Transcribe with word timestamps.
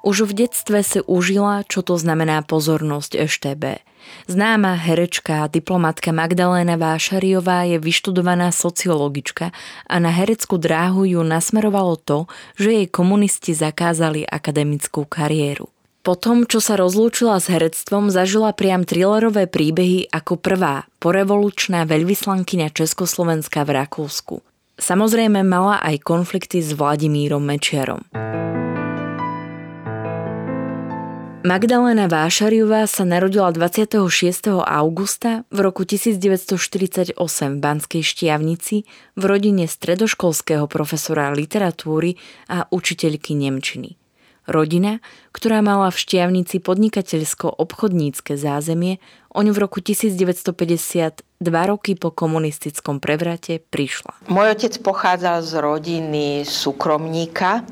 Už 0.00 0.24
v 0.24 0.44
detstve 0.44 0.80
si 0.80 1.04
užila, 1.04 1.60
čo 1.68 1.84
to 1.84 2.00
znamená 2.00 2.40
pozornosť 2.40 3.20
EŠTB. 3.20 3.64
Známa 4.26 4.80
herečka 4.80 5.44
a 5.44 5.50
diplomatka 5.50 6.08
Magdaléna 6.10 6.80
Vášariová 6.80 7.68
je 7.68 7.76
vyštudovaná 7.76 8.48
sociologička 8.48 9.52
a 9.86 9.94
na 10.00 10.08
hereckú 10.08 10.56
dráhu 10.56 11.04
ju 11.04 11.20
nasmerovalo 11.20 12.00
to, 12.00 12.18
že 12.56 12.80
jej 12.80 12.88
komunisti 12.88 13.52
zakázali 13.52 14.24
akademickú 14.24 15.04
kariéru. 15.04 15.68
Po 16.00 16.16
tom, 16.16 16.48
čo 16.48 16.64
sa 16.64 16.80
rozlúčila 16.80 17.36
s 17.36 17.52
herectvom, 17.52 18.08
zažila 18.08 18.56
priam 18.56 18.88
thrillerové 18.88 19.44
príbehy 19.44 20.08
ako 20.08 20.40
prvá 20.40 20.88
porevolučná 20.96 21.84
veľvyslankyňa 21.84 22.72
Československa 22.72 23.68
v 23.68 23.84
Rakúsku. 23.84 24.40
Samozrejme 24.80 25.44
mala 25.44 25.76
aj 25.84 26.00
konflikty 26.00 26.64
s 26.64 26.72
Vladimírom 26.72 27.44
Mečiarom. 27.44 28.08
Magdalena 31.40 32.04
Vášariová 32.04 32.84
sa 32.84 33.08
narodila 33.08 33.48
26. 33.48 34.60
augusta 34.60 35.48
v 35.48 35.58
roku 35.64 35.88
1948 35.88 37.16
v 37.16 37.56
Banskej 37.56 38.02
Štiavnici 38.04 38.84
v 39.16 39.22
rodine 39.24 39.64
stredoškolského 39.64 40.68
profesora 40.68 41.32
literatúry 41.32 42.20
a 42.52 42.68
učiteľky 42.68 43.32
Nemčiny. 43.32 43.96
Rodina, 44.44 45.00
ktorá 45.32 45.64
mala 45.64 45.88
v 45.88 45.96
Štiavnici 45.96 46.60
podnikateľsko-obchodnícke 46.60 48.36
zázemie, 48.36 49.00
oň 49.32 49.56
v 49.56 49.58
roku 49.64 49.80
1950 49.80 51.24
dva 51.40 51.62
roky 51.64 51.96
po 51.96 52.12
komunistickom 52.12 53.00
prevrate 53.00 53.64
prišla. 53.64 54.28
Môj 54.28 54.60
otec 54.60 54.76
pochádzal 54.84 55.40
z 55.40 55.52
rodiny 55.56 56.44
súkromníka, 56.44 57.64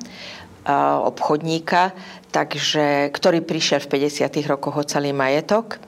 obchodníka, 1.09 1.97
takže, 2.31 3.11
ktorý 3.12 3.41
prišiel 3.43 3.81
v 3.84 4.09
50. 4.09 4.44
rokoch 4.49 4.77
o 4.77 4.84
celý 4.84 5.12
majetok. 5.16 5.81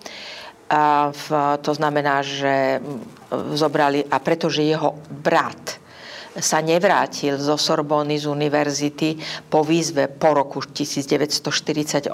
A 0.71 1.11
v, 1.11 1.27
to 1.67 1.75
znamená, 1.75 2.23
že 2.23 2.79
zobrali, 3.59 4.07
a 4.07 4.23
pretože 4.23 4.63
jeho 4.63 4.95
brat 5.11 5.81
sa 6.39 6.63
nevrátil 6.63 7.43
zo 7.43 7.59
Sorbony 7.59 8.15
z 8.23 8.31
univerzity 8.31 9.19
po 9.51 9.67
výzve 9.67 10.07
po 10.07 10.31
roku 10.31 10.63
1948, 10.63 12.07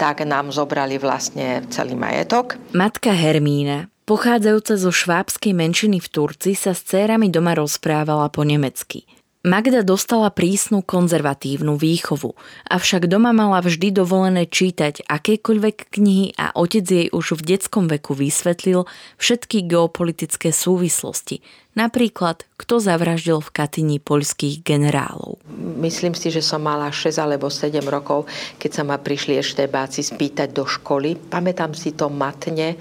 tak 0.00 0.24
nám 0.24 0.48
zobrali 0.48 0.96
vlastne 0.96 1.60
celý 1.68 1.92
majetok. 1.92 2.56
Matka 2.72 3.12
Hermína, 3.12 3.92
pochádzajúca 4.08 4.74
zo 4.80 4.88
švábskej 4.88 5.52
menšiny 5.52 6.00
v 6.00 6.08
Turci, 6.08 6.56
sa 6.56 6.72
s 6.72 6.88
cérami 6.88 7.28
doma 7.28 7.52
rozprávala 7.52 8.32
po 8.32 8.48
nemecky. 8.48 9.04
Magda 9.42 9.82
dostala 9.82 10.30
prísnu 10.30 10.86
konzervatívnu 10.86 11.74
výchovu, 11.74 12.38
avšak 12.70 13.10
doma 13.10 13.34
mala 13.34 13.58
vždy 13.58 13.90
dovolené 13.90 14.46
čítať 14.46 15.02
akékoľvek 15.10 15.98
knihy 15.98 16.38
a 16.38 16.54
otec 16.54 16.86
jej 16.86 17.06
už 17.10 17.42
v 17.42 17.50
detskom 17.50 17.90
veku 17.90 18.14
vysvetlil 18.14 18.86
všetky 19.18 19.66
geopolitické 19.66 20.54
súvislosti. 20.54 21.42
Napríklad, 21.74 22.46
kto 22.54 22.78
zavraždil 22.78 23.42
v 23.42 23.50
Katyni 23.50 23.98
poľských 23.98 24.62
generálov. 24.62 25.42
Myslím 25.58 26.14
si, 26.14 26.30
že 26.30 26.38
som 26.38 26.62
mala 26.62 26.94
6 26.94 27.10
alebo 27.18 27.50
7 27.50 27.82
rokov, 27.90 28.30
keď 28.62 28.70
sa 28.70 28.82
ma 28.86 28.94
prišli 28.94 29.42
ešte 29.42 29.66
báci 29.66 30.06
spýtať 30.06 30.54
do 30.54 30.62
školy. 30.70 31.18
Pamätám 31.18 31.74
si 31.74 31.98
to 31.98 32.06
matne, 32.06 32.78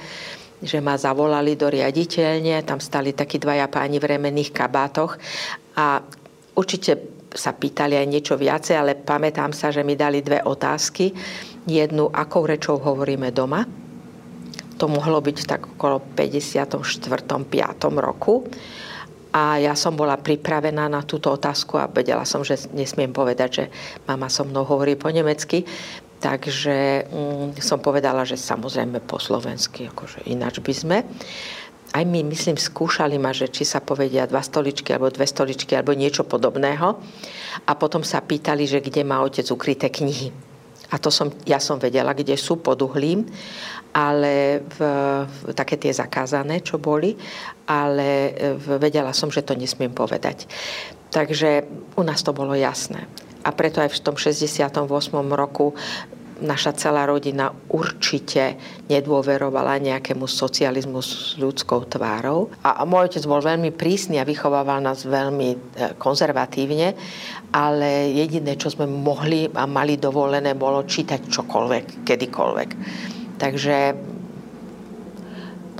že 0.61 0.77
ma 0.77 0.93
zavolali 0.93 1.57
do 1.57 1.73
riaditeľne, 1.73 2.61
tam 2.61 2.77
stali 2.77 3.17
takí 3.17 3.41
dvaja 3.41 3.65
páni 3.65 3.97
v 3.97 4.13
remenných 4.13 4.53
kabátoch 4.53 5.17
a 5.73 6.05
Určite 6.51 7.21
sa 7.31 7.55
pýtali 7.55 7.95
aj 7.95 8.07
niečo 8.07 8.35
viacej, 8.35 8.75
ale 8.75 8.99
pamätám 8.99 9.55
sa, 9.55 9.71
že 9.71 9.87
mi 9.87 9.95
dali 9.95 10.19
dve 10.19 10.43
otázky. 10.43 11.15
Jednu, 11.63 12.11
akou 12.11 12.43
rečou 12.43 12.75
hovoríme 12.75 13.31
doma. 13.31 13.63
To 14.75 14.85
mohlo 14.89 15.21
byť 15.21 15.37
tak 15.47 15.61
okolo 15.77 16.01
54. 16.17 16.81
5. 17.07 17.47
roku. 18.01 18.43
A 19.31 19.63
ja 19.63 19.79
som 19.79 19.95
bola 19.95 20.19
pripravená 20.19 20.91
na 20.91 21.07
túto 21.07 21.31
otázku 21.31 21.79
a 21.79 21.87
vedela 21.87 22.27
som, 22.27 22.43
že 22.43 22.67
nesmiem 22.75 23.15
povedať, 23.15 23.49
že 23.49 23.65
mama 24.03 24.27
so 24.27 24.43
mnou 24.43 24.67
hovorí 24.67 24.99
po 24.99 25.07
nemecky. 25.07 25.63
Takže 26.19 27.07
mm, 27.07 27.63
som 27.63 27.79
povedala, 27.79 28.27
že 28.27 28.35
samozrejme 28.35 28.99
po 29.07 29.23
slovensky, 29.23 29.87
akože 29.87 30.27
ináč 30.27 30.59
by 30.59 30.73
sme 30.75 30.97
aj 31.91 32.03
my, 32.07 32.23
myslím, 32.31 32.55
skúšali 32.55 33.19
ma, 33.19 33.35
že 33.35 33.51
či 33.51 33.67
sa 33.67 33.83
povedia 33.83 34.23
dva 34.23 34.39
stoličky 34.39 34.95
alebo 34.95 35.11
dve 35.11 35.27
stoličky 35.27 35.75
alebo 35.75 35.91
niečo 35.91 36.23
podobného. 36.23 36.87
A 37.67 37.71
potom 37.75 37.99
sa 37.99 38.23
pýtali, 38.23 38.63
že 38.63 38.79
kde 38.79 39.03
má 39.03 39.19
otec 39.19 39.43
ukryté 39.51 39.91
knihy. 39.91 40.31
A 40.91 40.99
to 40.99 41.07
som, 41.07 41.31
ja 41.47 41.59
som 41.59 41.79
vedela, 41.79 42.11
kde 42.11 42.35
sú 42.35 42.59
pod 42.59 42.79
uhlím, 42.83 43.23
ale 43.95 44.63
v, 44.63 44.79
v, 45.23 45.37
také 45.55 45.79
tie 45.79 45.91
zakázané, 45.91 46.63
čo 46.63 46.79
boli, 46.79 47.15
ale 47.67 48.35
v, 48.59 48.79
vedela 48.79 49.15
som, 49.15 49.31
že 49.31 49.43
to 49.43 49.55
nesmiem 49.55 49.91
povedať. 49.91 50.47
Takže 51.11 51.67
u 51.95 52.03
nás 52.03 52.23
to 52.23 52.31
bolo 52.35 52.55
jasné. 52.55 53.07
A 53.43 53.51
preto 53.51 53.83
aj 53.83 53.91
v 53.91 54.03
tom 54.03 54.15
68. 54.15 54.79
roku 55.31 55.75
naša 56.41 56.73
celá 56.75 57.05
rodina 57.05 57.53
určite 57.69 58.57
nedôverovala 58.89 59.77
nejakému 59.79 60.25
socializmu 60.25 60.99
s 60.99 61.37
ľudskou 61.37 61.85
tvárou. 61.87 62.49
A 62.65 62.83
môj 62.83 63.13
otec 63.13 63.23
bol 63.29 63.39
veľmi 63.39 63.71
prísny 63.71 64.17
a 64.17 64.27
vychovával 64.27 64.81
nás 64.81 65.05
veľmi 65.05 65.49
e, 65.53 65.57
konzervatívne, 66.01 66.97
ale 67.53 68.11
jediné, 68.11 68.57
čo 68.57 68.73
sme 68.73 68.89
mohli 68.89 69.47
a 69.53 69.69
mali 69.69 69.95
dovolené, 70.01 70.57
bolo 70.57 70.83
čítať 70.83 71.29
čokoľvek, 71.29 72.03
kedykoľvek. 72.03 72.69
Takže 73.37 73.77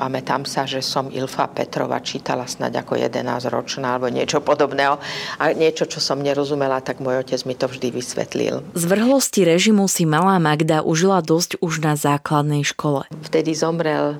Pamätám 0.02 0.50
sa, 0.50 0.66
že 0.66 0.82
som 0.82 1.14
Ilfa 1.14 1.46
Petrova 1.54 2.02
čítala 2.02 2.50
snáď 2.50 2.82
ako 2.82 2.98
11-ročná 2.98 3.94
alebo 3.94 4.10
niečo 4.10 4.42
podobného. 4.42 4.98
A 5.38 5.54
niečo, 5.54 5.86
čo 5.86 6.02
som 6.02 6.18
nerozumela, 6.18 6.82
tak 6.82 7.06
môj 7.06 7.22
otec 7.22 7.38
mi 7.46 7.54
to 7.54 7.70
vždy 7.70 7.94
vysvetlil. 7.94 8.66
Z 8.74 8.84
vrhlosti 8.90 9.46
režimu 9.46 9.86
si 9.86 10.10
malá 10.10 10.42
Magda 10.42 10.82
užila 10.82 11.22
dosť 11.22 11.62
už 11.62 11.86
na 11.86 11.94
základnej 11.94 12.66
škole. 12.66 13.06
Vtedy 13.30 13.54
zomrel 13.54 14.18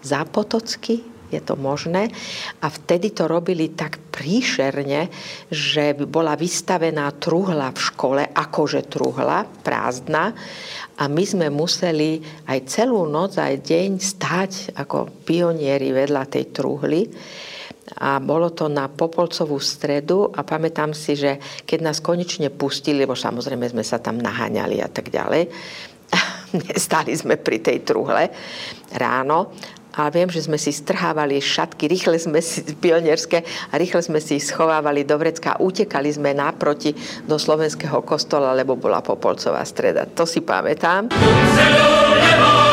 Zápotocky, 0.00 1.04
je 1.34 1.42
to 1.42 1.58
možné. 1.58 2.08
A 2.62 2.66
vtedy 2.70 3.10
to 3.10 3.26
robili 3.26 3.74
tak 3.74 3.98
príšerne, 4.14 5.10
že 5.50 5.98
bola 6.06 6.38
vystavená 6.38 7.10
truhla 7.18 7.74
v 7.74 7.80
škole, 7.82 8.22
akože 8.30 8.86
truhla, 8.86 9.44
prázdna. 9.66 10.30
A 10.94 11.04
my 11.10 11.24
sme 11.26 11.46
museli 11.50 12.22
aj 12.46 12.58
celú 12.70 13.10
noc, 13.10 13.36
aj 13.42 13.58
deň 13.60 13.90
stať 13.98 14.78
ako 14.78 15.26
pionieri 15.26 15.90
vedľa 15.90 16.22
tej 16.30 16.44
truhly 16.54 17.02
a 18.00 18.16
bolo 18.16 18.48
to 18.56 18.66
na 18.72 18.88
Popolcovú 18.88 19.60
stredu 19.60 20.32
a 20.32 20.40
pamätám 20.40 20.96
si, 20.96 21.14
že 21.14 21.36
keď 21.68 21.78
nás 21.84 22.00
konečne 22.00 22.48
pustili, 22.48 23.04
lebo 23.04 23.12
samozrejme 23.12 23.68
sme 23.68 23.84
sa 23.84 24.00
tam 24.00 24.16
naháňali 24.18 24.80
a 24.80 24.88
tak 24.88 25.12
ďalej, 25.12 25.52
stali 26.86 27.12
sme 27.12 27.36
pri 27.36 27.60
tej 27.60 27.84
truhle 27.84 28.32
ráno 28.96 29.52
a 29.98 30.10
viem, 30.10 30.26
že 30.30 30.46
sme 30.46 30.58
si 30.58 30.74
strhávali 30.74 31.38
šatky, 31.38 31.86
rýchle 31.86 32.18
sme 32.18 32.40
si 32.42 32.62
pionierské 32.62 33.46
a 33.70 33.74
rýchle 33.78 34.02
sme 34.02 34.18
si 34.18 34.42
schovávali 34.42 35.06
do 35.06 35.14
vrecka 35.18 35.56
utekali 35.60 36.10
sme 36.10 36.34
naproti 36.34 36.94
do 37.24 37.38
slovenského 37.38 38.02
kostola, 38.02 38.52
lebo 38.52 38.74
bola 38.74 39.00
Popolcová 39.00 39.62
streda. 39.62 40.06
To 40.18 40.26
si 40.26 40.42
pamätám. 40.42 41.08
Zelo, 41.54 42.63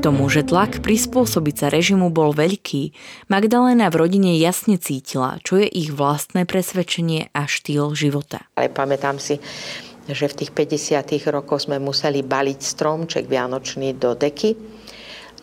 tomu, 0.00 0.32
že 0.32 0.48
tlak 0.48 0.80
prispôsobiť 0.80 1.54
sa 1.54 1.66
režimu 1.68 2.08
bol 2.08 2.32
veľký, 2.32 2.96
Magdalena 3.28 3.92
v 3.92 4.00
rodine 4.00 4.32
jasne 4.40 4.80
cítila, 4.80 5.36
čo 5.44 5.60
je 5.60 5.68
ich 5.68 5.92
vlastné 5.92 6.48
presvedčenie 6.48 7.28
a 7.36 7.44
štýl 7.44 7.92
života. 7.92 8.48
Ale 8.56 8.72
pamätám 8.72 9.20
si, 9.20 9.36
že 10.08 10.26
v 10.32 10.36
tých 10.40 10.50
50 10.56 11.04
rokoch 11.28 11.68
sme 11.68 11.76
museli 11.76 12.24
baliť 12.24 12.58
stromček 12.58 13.28
vianočný 13.28 14.00
do 14.00 14.16
deky, 14.16 14.56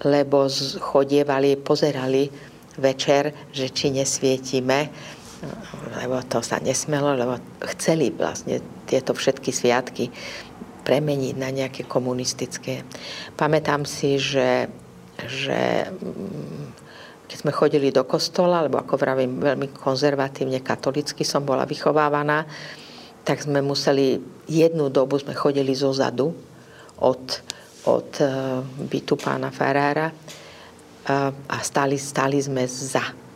lebo 0.10 0.50
chodievali, 0.81 1.62
pozerali 1.62 2.25
večer, 2.81 3.54
že 3.54 3.69
či 3.69 3.94
nesvietime, 3.94 4.90
lebo 6.02 6.18
to 6.25 6.42
sa 6.42 6.58
nesmelo, 6.58 7.14
lebo 7.14 7.38
chceli 7.78 8.10
vlastne 8.10 8.58
tieto 8.90 9.14
všetky 9.14 9.54
sviatky 9.54 10.10
premeniť 10.88 11.36
na 11.36 11.51
nejaké 11.51 11.84
komunistické. 11.84 12.88
Pamätám 13.36 13.84
si, 13.84 14.16
že, 14.16 14.72
že 15.19 15.92
mm, 15.92 17.28
keď 17.28 17.38
sme 17.44 17.51
chodili 17.51 17.92
do 17.92 18.07
kostola, 18.07 18.63
lebo 18.63 18.80
ako 18.80 18.95
vravím, 18.95 19.44
veľmi 19.44 19.75
konzervatívne 19.75 20.63
katolicky 20.63 21.28
som 21.28 21.44
bola 21.44 21.68
vychovávaná, 21.68 22.48
tak 23.28 23.44
sme 23.44 23.60
museli, 23.60 24.16
jednu 24.48 24.88
dobu 24.88 25.19
sme 25.19 25.36
chodili 25.36 25.75
zo 25.75 25.92
zadu 25.92 26.31
od, 27.04 27.24
od 27.83 28.10
e, 28.24 28.25
bytu 28.88 29.19
pána 29.19 29.51
Farára 29.51 30.07
e, 30.07 30.16
a 31.28 31.57
stali, 31.60 32.00
stali 32.00 32.40
sme 32.40 32.63
za 32.63 33.28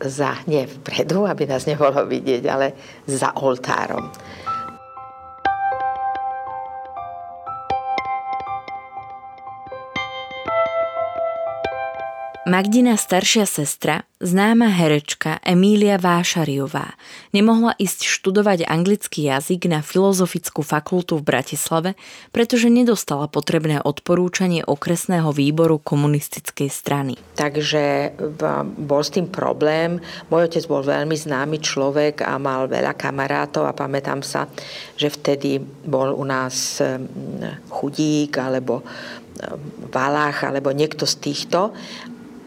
za, 0.00 0.32
nie 0.48 0.64
vpredu, 0.64 1.28
aby 1.28 1.44
nás 1.44 1.66
nebolo 1.70 2.08
vidieť, 2.08 2.42
ale 2.48 2.72
za 3.04 3.36
oltárom. 3.36 4.08
Magdina 12.50 12.98
staršia 12.98 13.46
sestra, 13.46 14.02
známa 14.18 14.74
herečka 14.74 15.38
Emília 15.46 16.02
Vášariová, 16.02 16.98
nemohla 17.30 17.78
ísť 17.78 18.02
študovať 18.02 18.66
anglický 18.66 19.30
jazyk 19.30 19.70
na 19.70 19.86
Filozofickú 19.86 20.66
fakultu 20.66 21.14
v 21.14 21.30
Bratislave, 21.30 21.94
pretože 22.34 22.66
nedostala 22.66 23.30
potrebné 23.30 23.78
odporúčanie 23.78 24.66
okresného 24.66 25.30
výboru 25.30 25.78
komunistickej 25.78 26.66
strany. 26.74 27.14
Takže 27.38 28.18
bol 28.82 29.02
s 29.06 29.14
tým 29.14 29.30
problém. 29.30 30.02
Môj 30.26 30.50
otec 30.50 30.66
bol 30.66 30.82
veľmi 30.82 31.14
známy 31.14 31.62
človek 31.62 32.26
a 32.26 32.34
mal 32.42 32.66
veľa 32.66 32.98
kamarátov 32.98 33.62
a 33.62 33.78
pamätám 33.78 34.26
sa, 34.26 34.50
že 34.98 35.06
vtedy 35.06 35.62
bol 35.86 36.18
u 36.18 36.26
nás 36.26 36.82
chudík 37.70 38.42
alebo 38.42 38.82
Valách 39.88 40.44
alebo 40.44 40.68
niekto 40.68 41.08
z 41.08 41.16
týchto 41.16 41.72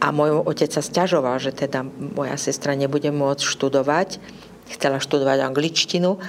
a 0.03 0.11
môj 0.11 0.43
otec 0.43 0.67
sa 0.67 0.83
stiažoval, 0.83 1.39
že 1.39 1.55
teda 1.55 1.87
moja 1.87 2.35
sestra 2.35 2.75
nebude 2.75 3.07
môcť 3.07 3.39
študovať. 3.39 4.19
Chcela 4.67 4.99
študovať 4.99 5.47
angličtinu. 5.47 6.19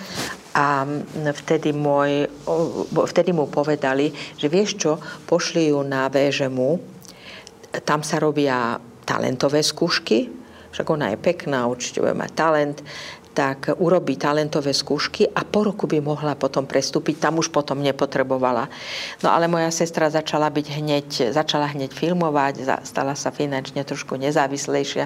A 0.54 0.86
vtedy, 1.42 1.74
môj, 1.74 2.30
vtedy 2.94 3.34
mu 3.34 3.50
povedali, 3.50 4.14
že 4.38 4.46
vieš 4.46 4.78
čo, 4.78 5.02
pošli 5.26 5.74
ju 5.74 5.82
na 5.82 6.06
VŽMU, 6.06 6.78
tam 7.82 8.06
sa 8.06 8.22
robia 8.22 8.78
talentové 9.02 9.66
skúšky, 9.66 10.30
však 10.70 10.86
ona 10.90 11.14
je 11.14 11.18
pekná, 11.18 11.66
určite 11.66 11.98
bude 12.02 12.14
mať 12.14 12.30
talent, 12.34 12.78
tak 13.34 13.74
urobí 13.82 14.14
talentové 14.14 14.70
skúšky 14.70 15.26
a 15.26 15.42
po 15.42 15.66
roku 15.66 15.90
by 15.90 15.98
mohla 15.98 16.38
potom 16.38 16.64
prestúpiť. 16.64 17.18
Tam 17.18 17.42
už 17.42 17.50
potom 17.50 17.82
nepotrebovala. 17.82 18.70
No 19.26 19.34
ale 19.34 19.50
moja 19.50 19.74
sestra 19.74 20.06
začala 20.06 20.46
byť 20.54 20.66
hneď, 20.70 21.08
začala 21.34 21.74
hneď 21.74 21.90
filmovať, 21.90 22.86
stala 22.86 23.18
sa 23.18 23.34
finančne 23.34 23.82
trošku 23.82 24.14
nezávislejšia 24.14 25.04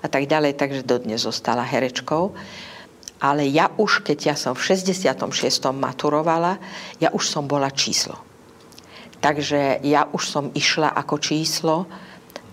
a 0.00 0.06
tak 0.08 0.24
ďalej, 0.24 0.56
takže 0.56 0.88
dodnes 0.88 1.20
zostala 1.20 1.60
herečkou. 1.60 2.32
Ale 3.20 3.44
ja 3.48 3.68
už, 3.76 4.00
keď 4.00 4.18
ja 4.32 4.36
som 4.36 4.56
v 4.56 4.64
66. 4.72 5.36
maturovala, 5.76 6.56
ja 6.96 7.12
už 7.12 7.28
som 7.28 7.44
bola 7.44 7.68
číslo. 7.68 8.16
Takže 9.20 9.84
ja 9.84 10.08
už 10.12 10.22
som 10.24 10.44
išla 10.52 10.92
ako 10.92 11.16
číslo, 11.20 11.88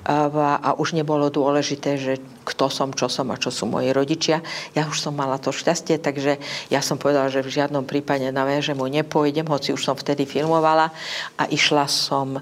a 0.03 0.75
už 0.75 0.99
nebolo 0.99 1.31
dôležité, 1.31 1.95
že 1.95 2.13
kto 2.43 2.67
som, 2.67 2.91
čo 2.91 3.07
som 3.07 3.31
a 3.31 3.39
čo 3.39 3.49
sú 3.49 3.63
moji 3.71 3.95
rodičia. 3.95 4.43
Ja 4.75 4.83
už 4.83 4.99
som 4.99 5.15
mala 5.15 5.39
to 5.39 5.55
šťastie, 5.55 5.95
takže 5.99 6.37
ja 6.67 6.83
som 6.83 6.99
povedala, 6.99 7.31
že 7.31 7.39
v 7.39 7.55
žiadnom 7.55 7.87
prípade 7.87 8.27
na 8.35 8.43
mu 8.75 8.85
nepôjdem, 8.91 9.47
hoci 9.47 9.71
už 9.71 9.83
som 9.83 9.95
vtedy 9.95 10.27
filmovala 10.27 10.91
a 11.39 11.43
išla 11.47 11.87
som 11.87 12.35
e, 12.35 12.41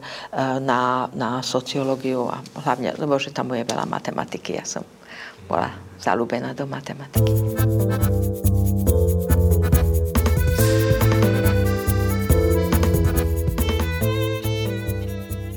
na, 0.62 1.06
na 1.14 1.46
sociológiu 1.46 2.34
a 2.34 2.42
hlavne, 2.66 2.98
lebo 2.98 3.22
že 3.22 3.30
tam 3.30 3.54
je 3.54 3.62
veľa 3.62 3.86
matematiky. 3.86 4.58
Ja 4.58 4.66
som 4.66 4.82
bola 5.46 5.70
zalúbená 6.02 6.58
do 6.58 6.66
matematiky. 6.66 8.31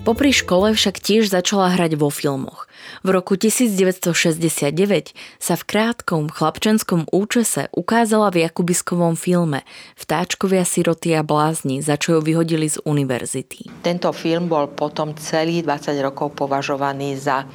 Popri 0.04 0.36
škole 0.36 0.76
však 0.76 1.00
tiež 1.00 1.32
začala 1.32 1.72
hrať 1.72 1.96
vo 1.96 2.12
filmoch. 2.12 2.68
V 3.00 3.08
roku 3.08 3.40
1969 3.40 5.16
sa 5.40 5.54
v 5.56 5.62
krátkom 5.64 6.28
chlapčenskom 6.28 7.08
účese 7.08 7.72
ukázala 7.72 8.28
v 8.28 8.44
Jakubiskovom 8.44 9.16
filme 9.16 9.64
Vtáčkovia 9.96 10.68
siroty 10.68 11.16
a 11.16 11.24
blázni, 11.24 11.80
za 11.80 11.96
čo 11.96 12.20
ju 12.20 12.20
vyhodili 12.20 12.68
z 12.68 12.84
univerzity. 12.84 13.64
Tento 13.80 14.12
film 14.12 14.44
bol 14.44 14.68
potom 14.76 15.16
celý 15.16 15.64
20 15.64 15.96
rokov 16.04 16.36
považovaný 16.36 17.16
za 17.16 17.48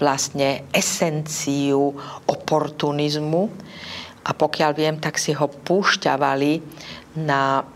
vlastne 0.00 0.64
esenciu 0.72 1.92
oportunizmu 2.24 3.52
a 4.24 4.32
pokiaľ 4.32 4.70
viem, 4.72 4.96
tak 4.96 5.20
si 5.20 5.36
ho 5.36 5.44
púšťavali 5.44 6.52
na 7.20 7.75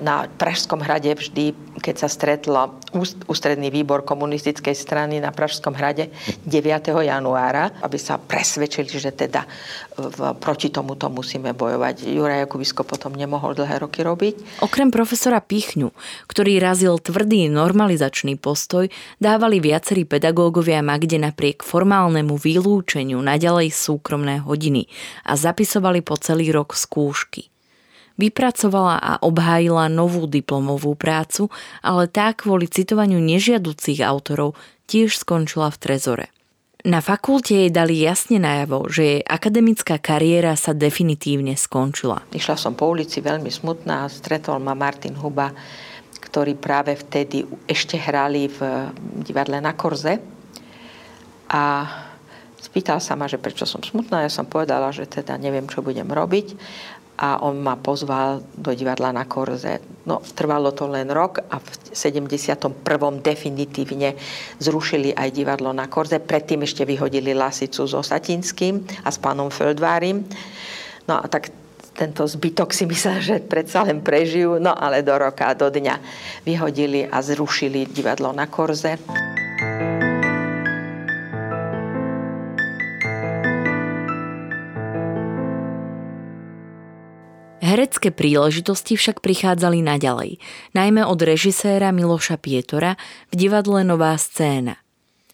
na 0.00 0.28
Pražskom 0.28 0.80
hrade 0.84 1.12
vždy, 1.16 1.52
keď 1.80 1.94
sa 2.06 2.08
stretlo 2.10 2.76
ústredný 3.30 3.72
výbor 3.72 4.04
komunistickej 4.04 4.76
strany 4.76 5.22
na 5.22 5.32
Pražskom 5.32 5.72
hrade 5.72 6.12
9. 6.44 6.92
januára, 6.92 7.72
aby 7.80 7.96
sa 7.96 8.18
presvedčili, 8.20 8.90
že 8.90 9.14
teda 9.14 9.46
v, 9.96 10.34
proti 10.36 10.68
tomuto 10.68 11.08
musíme 11.08 11.56
bojovať. 11.56 12.10
Juraj 12.10 12.46
Jakubisko 12.46 12.82
potom 12.84 13.14
nemohol 13.14 13.56
dlhé 13.56 13.80
roky 13.80 14.04
robiť. 14.04 14.64
Okrem 14.64 14.92
profesora 14.92 15.40
Pichňu, 15.40 15.94
ktorý 16.28 16.60
razil 16.60 16.98
tvrdý 17.00 17.48
normalizačný 17.48 18.36
postoj, 18.36 18.90
dávali 19.22 19.62
viacerí 19.62 20.04
pedagógovia 20.04 20.84
Magde 20.84 21.16
napriek 21.16 21.62
formálnemu 21.64 22.34
vylúčeniu 22.36 23.20
naďalej 23.22 23.72
súkromné 23.72 24.42
hodiny 24.42 24.90
a 25.24 25.38
zapisovali 25.38 26.04
po 26.04 26.18
celý 26.18 26.52
rok 26.52 26.74
skúšky. 26.76 27.50
Vypracovala 28.18 28.96
a 28.98 29.12
obhájila 29.22 29.92
novú 29.92 30.26
diplomovú 30.26 30.96
prácu, 30.98 31.52
ale 31.84 32.08
tá 32.08 32.32
kvôli 32.32 32.66
citovaniu 32.66 33.22
nežiaducich 33.22 34.02
autorov 34.02 34.58
tiež 34.90 35.20
skončila 35.20 35.70
v 35.70 35.80
trezore. 35.80 36.26
Na 36.80 37.04
fakulte 37.04 37.52
jej 37.52 37.68
dali 37.68 38.00
jasne 38.00 38.40
najavo, 38.40 38.88
že 38.88 39.02
jej 39.04 39.20
akademická 39.20 40.00
kariéra 40.00 40.56
sa 40.56 40.72
definitívne 40.72 41.52
skončila. 41.52 42.24
Išla 42.32 42.56
som 42.56 42.72
po 42.72 42.88
ulici 42.88 43.20
veľmi 43.20 43.52
smutná 43.52 44.08
a 44.08 44.12
stretol 44.12 44.56
ma 44.64 44.72
Martin 44.72 45.12
Huba, 45.12 45.52
ktorí 46.24 46.56
práve 46.56 46.96
vtedy 46.96 47.44
ešte 47.68 48.00
hrali 48.00 48.48
v 48.48 48.88
divadle 49.20 49.60
na 49.60 49.76
Korze. 49.76 50.24
A 51.52 51.84
spýtal 52.56 52.96
sa 53.04 53.12
ma, 53.12 53.28
že 53.28 53.36
prečo 53.36 53.68
som 53.68 53.84
smutná. 53.84 54.24
Ja 54.24 54.32
som 54.32 54.48
povedala, 54.48 54.88
že 54.88 55.04
teda 55.04 55.36
neviem, 55.36 55.68
čo 55.68 55.84
budem 55.84 56.08
robiť 56.08 56.56
a 57.20 57.44
on 57.44 57.60
ma 57.60 57.76
pozval 57.76 58.40
do 58.56 58.72
divadla 58.72 59.12
na 59.12 59.28
Korze. 59.28 59.84
No, 60.08 60.24
trvalo 60.32 60.72
to 60.72 60.88
len 60.88 61.12
rok 61.12 61.44
a 61.52 61.60
v 61.60 61.68
71. 61.92 62.72
definitívne 63.20 64.16
zrušili 64.56 65.12
aj 65.12 65.28
divadlo 65.28 65.76
na 65.76 65.84
Korze. 65.84 66.16
Predtým 66.16 66.64
ešte 66.64 66.88
vyhodili 66.88 67.36
Lasicu 67.36 67.84
so 67.84 68.00
Satinským 68.00 69.04
a 69.04 69.12
s 69.12 69.20
pánom 69.20 69.52
Feldvárim. 69.52 70.24
No 71.04 71.20
a 71.20 71.28
tak 71.28 71.52
tento 71.92 72.24
zbytok 72.24 72.72
si 72.72 72.88
myslel, 72.88 73.18
že 73.20 73.36
predsa 73.44 73.84
len 73.84 74.00
prežijú, 74.00 74.56
no 74.56 74.72
ale 74.72 75.04
do 75.04 75.12
roka, 75.12 75.52
do 75.52 75.68
dňa 75.68 76.00
vyhodili 76.48 77.04
a 77.04 77.20
zrušili 77.20 77.84
divadlo 77.92 78.32
na 78.32 78.48
Korze. 78.48 78.96
Herecké 87.80 88.12
príležitosti 88.12 88.92
však 88.92 89.24
prichádzali 89.24 89.80
naďalej, 89.80 90.36
najmä 90.76 91.00
od 91.00 91.16
režiséra 91.16 91.96
Miloša 91.96 92.36
Pietora 92.36 93.00
v 93.32 93.40
divadle 93.40 93.88
Nová 93.88 94.12
scéna. 94.20 94.76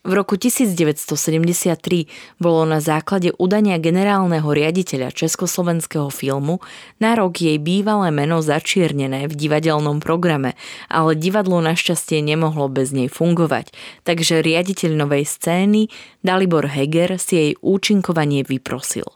V 0.07 0.15
roku 0.15 0.39
1973 0.39 2.07
bolo 2.39 2.63
na 2.63 2.79
základe 2.79 3.35
udania 3.35 3.83
generálneho 3.83 4.47
riaditeľa 4.47 5.11
Československého 5.11 6.07
filmu 6.15 6.63
na 7.03 7.19
rok 7.19 7.35
jej 7.35 7.59
bývalé 7.59 8.15
meno 8.15 8.39
začiernené 8.39 9.27
v 9.27 9.35
divadelnom 9.35 9.99
programe, 9.99 10.55
ale 10.87 11.19
divadlo 11.19 11.59
našťastie 11.59 12.23
nemohlo 12.23 12.71
bez 12.71 12.95
nej 12.95 13.11
fungovať, 13.11 13.75
takže 14.07 14.39
riaditeľ 14.47 14.95
novej 14.95 15.27
scény 15.27 15.91
Dalibor 16.23 16.71
Heger 16.71 17.19
si 17.19 17.35
jej 17.35 17.53
účinkovanie 17.59 18.47
vyprosil. 18.47 19.16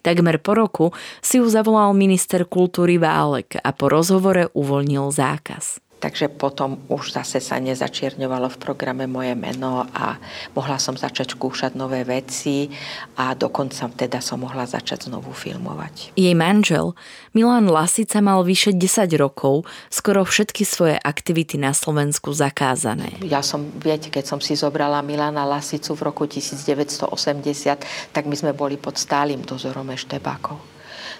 Takmer 0.00 0.40
po 0.40 0.56
roku 0.56 0.86
si 1.20 1.38
ju 1.40 1.46
zavolal 1.48 1.92
minister 1.92 2.48
kultúry 2.48 2.96
Válek 2.96 3.60
a 3.60 3.70
po 3.76 3.92
rozhovore 3.92 4.48
uvoľnil 4.56 5.12
zákaz. 5.12 5.89
Takže 6.00 6.32
potom 6.32 6.80
už 6.88 7.12
zase 7.12 7.44
sa 7.44 7.60
nezačierňovalo 7.60 8.48
v 8.48 8.56
programe 8.56 9.04
moje 9.04 9.36
meno 9.36 9.84
a 9.92 10.16
mohla 10.56 10.80
som 10.80 10.96
začať 10.96 11.36
skúšať 11.36 11.76
nové 11.76 12.08
veci 12.08 12.72
a 13.20 13.36
dokonca 13.36 13.84
teda 13.92 14.24
som 14.24 14.40
mohla 14.40 14.64
začať 14.64 15.12
znovu 15.12 15.36
filmovať. 15.36 16.16
Jej 16.16 16.32
manžel 16.32 16.96
Milan 17.36 17.68
Lasica 17.68 18.24
mal 18.24 18.40
vyše 18.40 18.72
10 18.72 19.12
rokov, 19.20 19.68
skoro 19.92 20.24
všetky 20.24 20.64
svoje 20.64 20.96
aktivity 20.96 21.60
na 21.60 21.76
Slovensku 21.76 22.32
zakázané. 22.32 23.20
Ja 23.20 23.44
som, 23.44 23.68
viete, 23.76 24.08
keď 24.08 24.24
som 24.24 24.40
si 24.40 24.56
zobrala 24.56 25.04
Milana 25.04 25.44
Lasicu 25.44 25.92
v 25.92 26.08
roku 26.08 26.24
1980, 26.24 28.16
tak 28.16 28.24
my 28.24 28.34
sme 28.34 28.56
boli 28.56 28.80
pod 28.80 28.96
stálym 28.96 29.44
dozorom 29.44 29.92
eštebákov. 29.92 30.56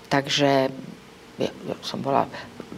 Takže 0.09 0.73
ja 1.41 1.77
som 1.85 2.01
bola 2.01 2.25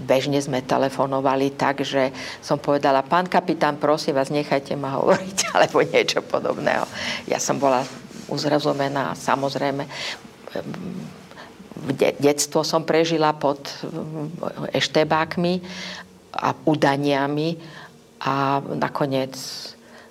bežne 0.03 0.39
sme 0.43 0.61
telefonovali 0.61 1.55
tak, 1.55 1.87
že 1.87 2.11
som 2.43 2.59
povedala, 2.59 3.07
pán 3.07 3.31
kapitán, 3.31 3.79
prosím 3.79 4.19
vás, 4.19 4.29
nechajte 4.29 4.75
ma 4.75 4.99
hovoriť, 4.99 5.39
alebo 5.57 5.81
niečo 5.87 6.21
podobného. 6.21 6.85
Ja 7.31 7.39
som 7.39 7.57
bola 7.63 7.87
uzrozumená, 8.27 9.15
samozrejme, 9.15 9.87
de- 11.97 12.17
detstvo 12.19 12.67
som 12.67 12.83
prežila 12.83 13.33
pod 13.33 13.71
eštebákmi 14.75 15.63
a 16.37 16.53
udaniami 16.67 17.57
a 18.23 18.63
nakoniec, 18.77 19.35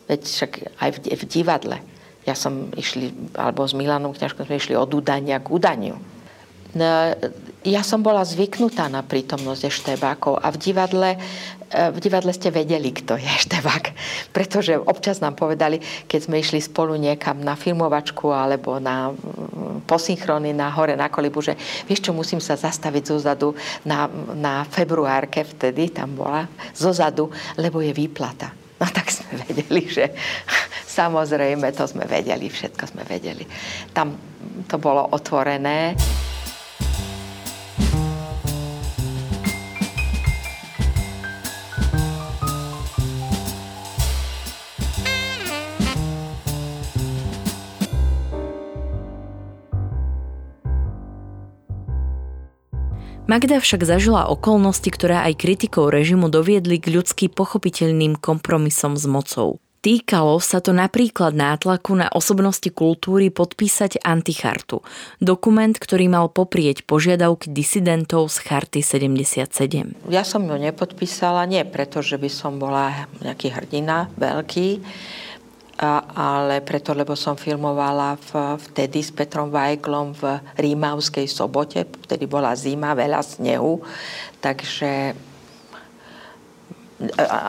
veď 0.07 0.21
však 0.23 0.51
aj 0.79 0.89
v, 0.95 0.97
v 1.19 1.23
divadle. 1.27 1.77
Ja 2.21 2.37
som 2.37 2.69
išli, 2.77 3.09
alebo 3.33 3.65
s 3.65 3.73
Milanom 3.73 4.13
Kňažkom 4.13 4.45
sme 4.45 4.61
išli 4.61 4.77
od 4.77 4.93
udania 4.93 5.41
k 5.41 5.49
udaniu 5.49 5.97
No, 6.71 7.11
ja 7.61 7.85
som 7.85 8.01
bola 8.01 8.25
zvyknutá 8.25 8.89
na 8.89 9.05
prítomnosť 9.05 9.69
eštebákov 9.69 10.41
a 10.41 10.49
v 10.49 10.57
divadle, 10.57 11.11
e, 11.69 11.93
v 11.93 11.99
divadle 12.01 12.33
ste 12.33 12.49
vedeli, 12.49 12.89
kto 12.89 13.21
je 13.21 13.29
eštebák. 13.29 13.93
Pretože 14.33 14.81
občas 14.81 15.21
nám 15.21 15.37
povedali, 15.37 15.77
keď 16.09 16.19
sme 16.25 16.41
išli 16.41 16.57
spolu 16.57 16.97
niekam 16.97 17.37
na 17.37 17.53
filmovačku 17.53 18.33
alebo 18.33 18.81
na 18.81 19.13
mm, 19.13 19.85
posynchrony 19.85 20.57
na 20.57 20.73
hore 20.73 20.97
na 20.97 21.13
kolibu, 21.13 21.45
že 21.45 21.53
vieš 21.85 22.09
čo, 22.09 22.17
musím 22.17 22.41
sa 22.41 22.57
zastaviť 22.57 23.13
zozadu 23.13 23.53
na, 23.85 24.09
na 24.33 24.65
februárke, 24.65 25.45
vtedy 25.45 25.93
tam 25.93 26.17
bola, 26.17 26.49
zozadu, 26.73 27.29
lebo 27.61 27.77
je 27.85 27.93
výplata. 27.93 28.49
No 28.81 28.89
tak 28.89 29.13
sme 29.13 29.37
vedeli, 29.45 29.85
že 29.85 30.09
samozrejme 30.97 31.69
to 31.77 31.85
sme 31.85 32.09
vedeli, 32.09 32.49
všetko 32.49 32.89
sme 32.89 33.05
vedeli. 33.05 33.45
Tam 33.93 34.17
to 34.65 34.81
bolo 34.81 35.13
otvorené. 35.13 35.93
Magda 53.31 53.63
však 53.63 53.87
zažila 53.87 54.27
okolnosti, 54.27 54.91
ktoré 54.91 55.23
aj 55.23 55.39
kritikov 55.39 55.95
režimu 55.95 56.27
doviedli 56.27 56.83
k 56.83 56.91
ľudsky 56.91 57.31
pochopiteľným 57.31 58.19
kompromisom 58.19 58.99
s 58.99 59.07
mocou. 59.07 59.63
Týkalo 59.79 60.43
sa 60.43 60.59
to 60.59 60.75
napríklad 60.75 61.31
nátlaku 61.31 61.95
na 61.95 62.11
osobnosti 62.11 62.67
kultúry 62.67 63.31
podpísať 63.31 64.03
antichartu, 64.03 64.83
dokument, 65.23 65.71
ktorý 65.71 66.11
mal 66.11 66.27
poprieť 66.27 66.83
požiadavky 66.83 67.55
disidentov 67.55 68.27
z 68.35 68.37
Charty 68.43 68.83
77. 68.83 70.11
Ja 70.11 70.27
som 70.27 70.43
ju 70.43 70.55
nepodpísala 70.59 71.47
nie 71.47 71.63
preto, 71.63 72.03
že 72.03 72.19
by 72.19 72.27
som 72.27 72.59
bola 72.59 73.07
nejaký 73.23 73.47
hrdina 73.47 74.11
veľký, 74.19 74.83
ale 76.13 76.61
preto, 76.61 76.93
lebo 76.93 77.17
som 77.17 77.33
filmovala 77.33 78.13
v, 78.13 78.53
vtedy 78.69 79.01
s 79.01 79.09
Petrom 79.09 79.49
Vajglom 79.49 80.13
v 80.13 80.37
Rímavskej 80.61 81.25
sobote, 81.25 81.89
vtedy 82.05 82.29
bola 82.29 82.53
zima, 82.53 82.93
veľa 82.93 83.17
snehu, 83.25 83.81
takže 84.37 85.17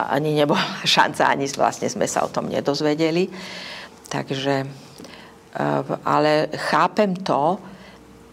ani 0.09 0.33
nebola 0.33 0.81
šanca, 0.97 1.29
ani 1.29 1.45
vlastne 1.53 1.85
sme 1.89 2.09
sa 2.09 2.25
o 2.25 2.33
tom 2.33 2.49
nedozvedeli. 2.49 3.29
Takže, 4.09 4.55
e, 4.65 4.67
ale 6.05 6.49
chápem 6.57 7.13
to, 7.21 7.61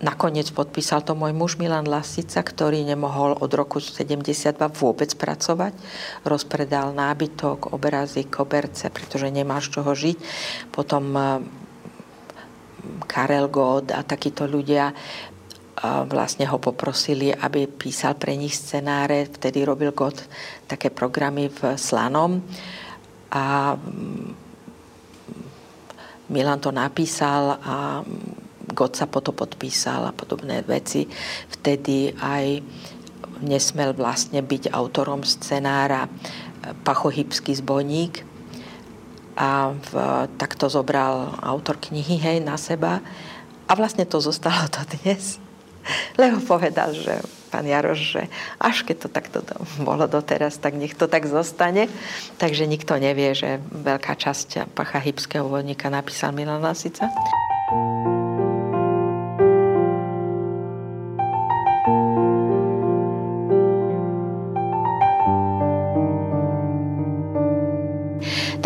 Nakoniec 0.01 0.49
podpísal 0.57 1.05
to 1.05 1.13
môj 1.13 1.37
muž 1.37 1.61
Milan 1.61 1.85
Lasica, 1.85 2.41
ktorý 2.41 2.81
nemohol 2.89 3.37
od 3.37 3.53
roku 3.53 3.85
72 3.85 4.57
vôbec 4.73 5.13
pracovať. 5.13 5.77
Rozpredal 6.25 6.97
nábytok, 6.97 7.77
obrazy, 7.77 8.25
koberce, 8.25 8.89
pretože 8.89 9.29
nemá 9.29 9.61
z 9.61 9.77
čoho 9.77 9.93
žiť. 9.93 10.17
Potom 10.73 11.05
eh, 11.13 11.45
Karel 13.05 13.53
God 13.53 13.93
a 13.93 14.01
takíto 14.01 14.49
ľudia 14.49 14.89
eh, 14.89 14.97
vlastne 16.09 16.49
ho 16.49 16.57
poprosili, 16.57 17.29
aby 17.37 17.69
písal 17.69 18.17
pre 18.17 18.41
nich 18.41 18.57
scenáre. 18.57 19.29
Vtedy 19.29 19.69
robil 19.69 19.93
God 19.93 20.17
také 20.65 20.89
programy 20.89 21.53
v 21.53 21.77
Slanom. 21.77 22.41
A 23.37 23.77
mm, 23.77 24.33
Milan 26.33 26.65
to 26.65 26.73
napísal 26.73 27.61
a 27.61 28.01
God 28.73 28.97
sa 28.97 29.07
potom 29.11 29.35
podpísal 29.35 30.07
a 30.07 30.17
podobné 30.17 30.63
veci. 30.63 31.07
Vtedy 31.51 32.15
aj 32.19 32.63
nesmel 33.41 33.97
vlastne 33.97 34.45
byť 34.45 34.73
autorom 34.73 35.25
scenára 35.25 36.07
Pachohybský 36.85 37.57
zbojník 37.57 38.23
a 39.41 39.73
v, 39.73 39.93
tak 40.37 40.61
to 40.61 40.69
zobral 40.69 41.33
autor 41.41 41.81
knihy 41.81 42.21
hej, 42.21 42.39
na 42.45 42.61
seba 42.61 43.01
a 43.65 43.73
vlastne 43.73 44.05
to 44.05 44.21
zostalo 44.21 44.69
to 44.69 44.85
dnes. 45.01 45.41
Lebo 46.21 46.45
povedal, 46.45 46.93
že 46.93 47.25
pán 47.49 47.65
Jaroš, 47.65 48.01
že 48.19 48.23
až 48.61 48.85
keď 48.85 48.97
to 49.01 49.09
takto 49.09 49.39
bolo 49.81 50.05
doteraz, 50.05 50.61
tak 50.61 50.77
nech 50.77 50.93
to 50.93 51.09
tak 51.09 51.25
zostane. 51.25 51.89
Takže 52.37 52.69
nikto 52.69 53.01
nevie, 53.01 53.33
že 53.33 53.59
veľká 53.73 54.15
časť 54.15 54.71
Pacha 54.77 55.01
Hybského 55.01 55.49
vodníka 55.49 55.89
napísal 55.89 56.37
Milan 56.37 56.61
Lasica. 56.61 57.09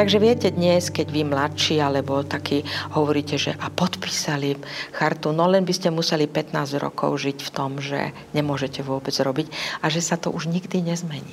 Takže 0.05 0.21
viete, 0.21 0.53
dnes, 0.53 0.93
keď 0.93 1.09
vy 1.09 1.25
mladší 1.25 1.81
alebo 1.81 2.21
takí 2.21 2.61
hovoríte, 2.93 3.41
že 3.41 3.57
a 3.57 3.73
podpísali 3.73 4.53
chartu, 4.93 5.33
no 5.33 5.49
len 5.49 5.65
by 5.65 5.73
ste 5.73 5.89
museli 5.89 6.29
15 6.29 6.77
rokov 6.77 7.25
žiť 7.25 7.41
v 7.41 7.49
tom, 7.49 7.81
že 7.81 8.13
nemôžete 8.37 8.85
vôbec 8.85 9.17
robiť 9.17 9.49
a 9.81 9.89
že 9.89 10.05
sa 10.05 10.21
to 10.21 10.29
už 10.29 10.53
nikdy 10.53 10.85
nezmení. 10.85 11.33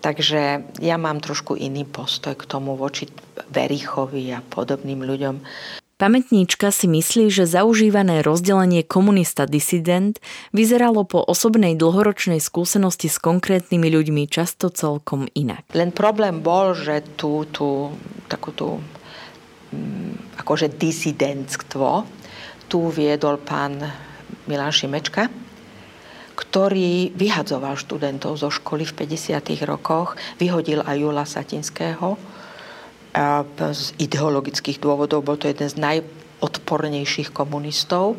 Takže 0.00 0.64
ja 0.80 0.96
mám 0.96 1.20
trošku 1.20 1.52
iný 1.60 1.84
postoj 1.84 2.40
k 2.40 2.48
tomu 2.48 2.72
voči 2.72 3.12
Verichovi 3.52 4.32
a 4.32 4.40
podobným 4.40 5.04
ľuďom. 5.04 5.36
Pamätníčka 6.02 6.74
si 6.74 6.90
myslí, 6.90 7.30
že 7.30 7.46
zaužívané 7.46 8.26
rozdelenie 8.26 8.82
komunista-disident 8.82 10.18
vyzeralo 10.50 11.06
po 11.06 11.22
osobnej 11.22 11.78
dlhoročnej 11.78 12.42
skúsenosti 12.42 13.06
s 13.06 13.22
konkrétnymi 13.22 13.86
ľuďmi 13.86 14.26
často 14.26 14.66
celkom 14.74 15.30
inak. 15.38 15.62
Len 15.70 15.94
problém 15.94 16.42
bol, 16.42 16.74
že 16.74 17.06
tú, 17.14 17.46
tú 17.54 17.94
takú 18.26 18.50
tú 18.50 18.82
mm, 19.70 20.42
akože 20.42 20.74
disidentstvo 20.74 22.02
tu 22.66 22.90
viedol 22.90 23.38
pán 23.38 23.78
Milan 24.50 24.74
Šimečka, 24.74 25.30
ktorý 26.34 27.14
vyhadzoval 27.14 27.78
študentov 27.78 28.42
zo 28.42 28.50
školy 28.50 28.82
v 28.90 29.06
50. 29.06 29.38
rokoch, 29.70 30.18
vyhodil 30.42 30.82
aj 30.82 30.98
Jula 30.98 31.22
Satinského, 31.22 32.18
z 33.72 33.92
ideologických 34.00 34.80
dôvodov. 34.80 35.24
Bol 35.24 35.36
to 35.36 35.48
jeden 35.48 35.68
z 35.68 35.76
najodpornejších 35.76 37.30
komunistov. 37.30 38.16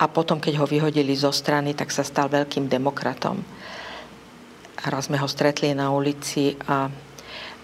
A 0.00 0.08
potom, 0.08 0.40
keď 0.40 0.64
ho 0.64 0.66
vyhodili 0.68 1.12
zo 1.12 1.28
strany, 1.28 1.76
tak 1.76 1.92
sa 1.92 2.00
stal 2.00 2.32
veľkým 2.32 2.68
demokratom. 2.68 3.40
A 4.80 4.84
raz 4.88 5.12
sme 5.12 5.20
ho 5.20 5.28
stretli 5.28 5.76
na 5.76 5.92
ulici 5.92 6.56
a 6.64 6.88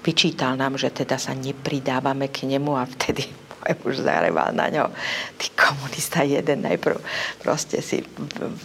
vyčítal 0.05 0.53
nám, 0.61 0.77
že 0.77 0.93
teda 0.93 1.17
sa 1.17 1.33
nepridávame 1.33 2.29
k 2.29 2.45
nemu 2.45 2.77
a 2.77 2.85
vtedy 2.85 3.25
môj 3.65 3.73
muž 3.81 4.05
zareval 4.05 4.53
na 4.53 4.69
ňo. 4.69 4.93
Ty 5.41 5.47
komunista 5.57 6.21
jeden, 6.29 6.61
najprv 6.61 7.01
proste 7.41 7.81
si, 7.81 8.05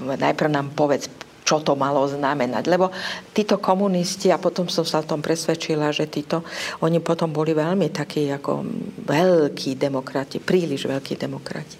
najprv 0.03 0.51
nám 0.51 0.75
povedz, 0.75 1.07
čo 1.51 1.59
to 1.59 1.75
malo 1.75 2.07
znamenať. 2.07 2.63
Lebo 2.71 2.87
títo 3.35 3.59
komunisti, 3.59 4.31
a 4.31 4.39
potom 4.39 4.71
som 4.71 4.87
sa 4.87 5.03
o 5.03 5.07
tom 5.07 5.19
presvedčila, 5.19 5.91
že 5.91 6.07
títo, 6.07 6.47
oni 6.79 7.03
potom 7.03 7.35
boli 7.35 7.51
veľmi 7.51 7.91
takí 7.91 8.31
ako 8.31 8.63
veľkí 9.03 9.75
demokrati, 9.75 10.39
príliš 10.39 10.87
veľkí 10.87 11.19
demokrati. 11.19 11.75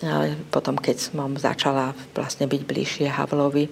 A 0.00 0.32
potom, 0.48 0.80
keď 0.80 0.96
som 0.96 1.36
začala 1.36 1.92
vlastne 2.16 2.48
byť 2.48 2.62
bližšie 2.64 3.12
Havlovi, 3.12 3.68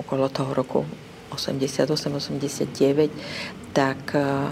okolo 0.00 0.32
toho 0.32 0.56
roku 0.56 0.88
88-89, 1.36 3.76
tak 3.76 4.16
uh, 4.16 4.48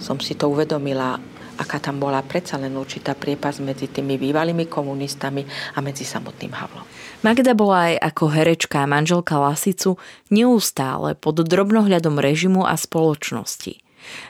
som 0.00 0.16
si 0.16 0.40
to 0.40 0.48
uvedomila, 0.48 1.20
aká 1.60 1.84
tam 1.84 2.00
bola 2.00 2.24
predsa 2.24 2.56
len 2.56 2.72
určitá 2.72 3.12
priepas 3.12 3.60
medzi 3.60 3.92
tými 3.92 4.16
bývalými 4.16 4.72
komunistami 4.72 5.44
a 5.76 5.84
medzi 5.84 6.08
samotným 6.08 6.56
Havlom. 6.56 6.99
Magda 7.20 7.52
bola 7.52 7.92
aj 7.92 7.94
ako 8.00 8.24
herečka 8.32 8.80
a 8.80 8.88
manželka 8.88 9.36
Lasicu 9.36 10.00
neustále 10.32 11.12
pod 11.12 11.44
drobnohľadom 11.44 12.16
režimu 12.16 12.64
a 12.64 12.80
spoločnosti. 12.80 13.76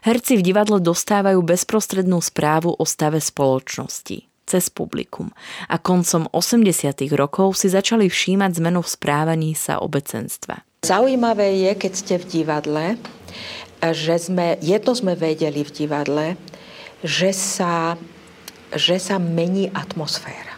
Herci 0.02 0.34
v 0.34 0.42
divadle 0.42 0.82
dostávajú 0.82 1.38
bezprostrednú 1.46 2.18
správu 2.18 2.74
o 2.74 2.82
stave 2.82 3.22
spoločnosti 3.22 4.26
cez 4.50 4.66
publikum 4.66 5.30
a 5.70 5.78
koncom 5.78 6.26
80. 6.34 6.66
rokov 7.14 7.62
si 7.62 7.70
začali 7.70 8.10
všímať 8.10 8.58
zmenu 8.58 8.82
v 8.82 8.90
správaní 8.90 9.50
sa 9.54 9.78
obecenstva. 9.78 10.66
Zaujímavé 10.82 11.62
je, 11.62 11.72
keď 11.78 11.92
ste 11.94 12.14
v 12.18 12.26
divadle, 12.26 12.86
že 13.78 14.18
sme, 14.18 14.58
jedno 14.58 14.98
sme 14.98 15.14
vedeli 15.14 15.62
v 15.62 15.70
divadle, 15.70 16.26
že 17.06 17.30
sa, 17.30 17.94
že 18.74 18.98
sa 18.98 19.22
mení 19.22 19.70
atmosféra. 19.70 20.49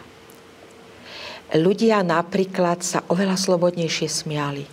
Ľudia 1.53 2.01
napríklad 2.01 2.81
sa 2.81 3.05
oveľa 3.13 3.37
slobodnejšie 3.37 4.09
smiali. 4.09 4.65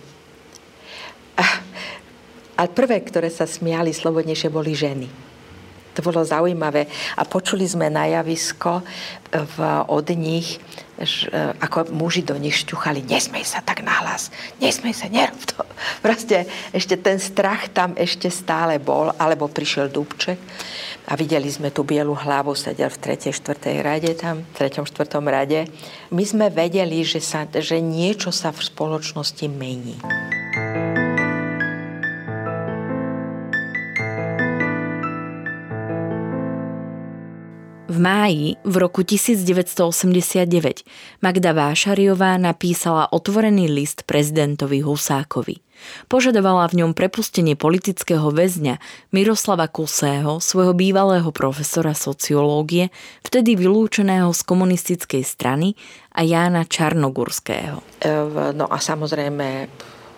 A 2.57 2.61
prvé, 2.69 2.97
ktoré 3.05 3.29
sa 3.29 3.45
smiali 3.45 3.93
slobodnejšie, 3.93 4.49
boli 4.49 4.73
ženy. 4.73 5.30
To 5.95 5.99
bolo 5.99 6.23
zaujímavé. 6.23 6.87
A 7.19 7.27
počuli 7.27 7.67
sme 7.67 7.91
na 7.91 8.07
javisko 8.07 8.83
v, 9.31 9.57
od 9.87 10.07
nich, 10.15 10.59
že, 10.99 11.31
ako 11.59 11.91
muži 11.91 12.21
do 12.21 12.35
nich 12.37 12.61
šťuchali, 12.61 13.07
nesmej 13.07 13.47
sa 13.47 13.63
tak 13.63 13.81
nahlas, 13.81 14.29
nesmej 14.59 14.93
sa, 14.93 15.07
nerob 15.07 15.39
to. 15.47 15.63
Proste 16.05 16.45
ešte 16.75 16.99
ten 16.99 17.17
strach 17.17 17.71
tam 17.71 17.95
ešte 17.97 18.27
stále 18.27 18.77
bol, 18.77 19.15
alebo 19.17 19.47
prišiel 19.49 19.87
Dubček 19.89 20.37
a 21.07 21.17
videli 21.17 21.49
sme 21.49 21.73
tú 21.73 21.81
bielu 21.87 22.13
hlavu, 22.13 22.53
sedel 22.53 22.91
v 22.91 23.17
3. 23.17 23.33
4. 23.33 23.81
rade 23.81 24.11
tam, 24.19 24.43
v 24.43 24.55
3. 24.67 24.83
4. 24.85 25.19
rade. 25.25 25.67
My 26.13 26.23
sme 26.27 26.47
vedeli, 26.51 27.01
že, 27.01 27.23
sa, 27.23 27.47
že 27.47 27.81
niečo 27.81 28.29
sa 28.29 28.53
v 28.53 28.61
spoločnosti 28.61 29.47
mení. 29.49 29.97
Máji 38.01 38.57
v 38.65 38.75
roku 38.81 39.05
1989 39.05 40.81
Magda 41.21 41.53
Vášariová 41.53 42.41
napísala 42.41 43.05
otvorený 43.13 43.69
list 43.69 44.09
prezidentovi 44.09 44.81
Husákovi. 44.81 45.61
Požadovala 46.09 46.69
v 46.69 46.81
ňom 46.81 46.91
prepustenie 46.93 47.57
politického 47.57 48.29
väzňa 48.29 48.77
Miroslava 49.13 49.65
Kusého, 49.65 50.41
svojho 50.41 50.73
bývalého 50.77 51.29
profesora 51.33 51.97
sociológie, 51.97 52.93
vtedy 53.25 53.57
vylúčeného 53.57 54.29
z 54.33 54.41
komunistickej 54.45 55.21
strany 55.25 55.73
a 56.13 56.21
Jána 56.21 56.65
Čarnogurského. 56.69 57.81
No 58.53 58.65
a 58.69 58.77
samozrejme 58.77 59.69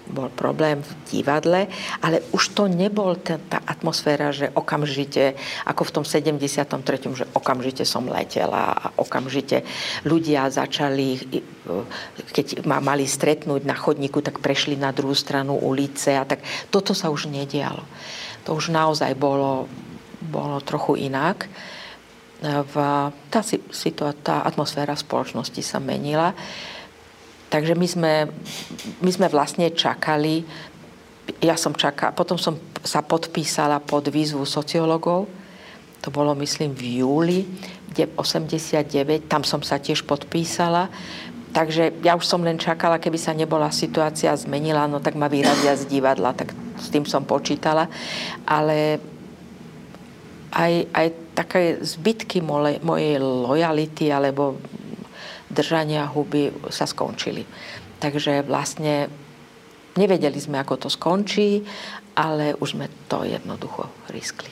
bol 0.08 0.28
problém 0.28 0.84
v 0.84 0.92
divadle, 1.08 1.72
ale 2.04 2.20
už 2.36 2.52
to 2.52 2.68
nebol 2.68 3.16
tá, 3.16 3.40
tá 3.40 3.64
atmosféra, 3.64 4.36
že 4.36 4.52
okamžite, 4.52 5.40
ako 5.64 5.82
v 5.88 5.94
tom 5.96 6.04
73., 6.04 7.16
že 7.16 7.26
okamžite 7.32 7.88
som 7.88 8.04
letela 8.12 8.76
a 8.76 8.86
okamžite 9.00 9.64
ľudia 10.04 10.52
začali, 10.52 11.24
keď 12.36 12.68
ma 12.68 12.84
mali 12.84 13.08
stretnúť 13.08 13.64
na 13.64 13.76
chodníku, 13.78 14.20
tak 14.20 14.44
prešli 14.44 14.76
na 14.76 14.92
druhú 14.92 15.16
stranu 15.16 15.56
ulice 15.56 16.20
a 16.20 16.28
tak 16.28 16.44
toto 16.68 16.92
sa 16.92 17.08
už 17.08 17.32
nedialo. 17.32 17.84
To 18.44 18.60
už 18.60 18.76
naozaj 18.76 19.16
bolo, 19.16 19.72
bolo 20.20 20.60
trochu 20.60 21.08
inak. 21.08 21.48
V, 22.44 22.76
tá, 23.32 23.40
tá 24.20 24.36
atmosféra 24.44 25.00
spoločnosti 25.00 25.64
sa 25.64 25.80
menila. 25.80 26.36
Takže 27.54 27.78
my 27.78 27.86
sme, 27.86 28.14
my 29.06 29.12
sme 29.14 29.30
vlastne 29.30 29.70
čakali, 29.70 30.42
ja 31.38 31.54
som 31.54 31.78
čakala, 31.78 32.10
potom 32.18 32.42
som 32.42 32.58
sa 32.82 33.06
podpísala 33.06 33.78
pod 33.78 34.10
výzvu 34.10 34.42
sociológov, 34.42 35.30
to 36.02 36.10
bolo 36.10 36.34
myslím 36.42 36.74
v 36.74 37.06
júli 37.06 37.46
89, 37.94 39.30
tam 39.30 39.46
som 39.46 39.62
sa 39.62 39.78
tiež 39.78 40.02
podpísala, 40.02 40.90
takže 41.54 42.02
ja 42.02 42.18
už 42.18 42.26
som 42.26 42.42
len 42.42 42.58
čakala, 42.58 42.98
keby 42.98 43.22
sa 43.22 43.38
nebola 43.38 43.70
situácia 43.70 44.34
zmenila, 44.34 44.90
no 44.90 44.98
tak 44.98 45.14
ma 45.14 45.30
vyrazia 45.30 45.78
z 45.78 45.86
divadla, 45.86 46.34
tak 46.34 46.58
s 46.82 46.90
tým 46.90 47.06
som 47.06 47.22
počítala, 47.22 47.86
ale 48.50 48.98
aj, 50.50 50.74
aj 50.90 51.08
také 51.38 51.62
zbytky 51.86 52.42
mojej 52.82 53.22
lojality 53.22 54.10
alebo 54.10 54.58
držania 55.54 56.10
huby 56.10 56.50
sa 56.74 56.90
skončili. 56.90 57.46
Takže 58.02 58.44
vlastne 58.44 59.08
nevedeli 59.96 60.42
sme, 60.42 60.60
ako 60.60 60.88
to 60.88 60.90
skončí, 60.90 61.64
ale 62.18 62.58
už 62.58 62.76
sme 62.76 62.90
to 63.08 63.24
jednoducho 63.24 63.88
riskli. 64.10 64.50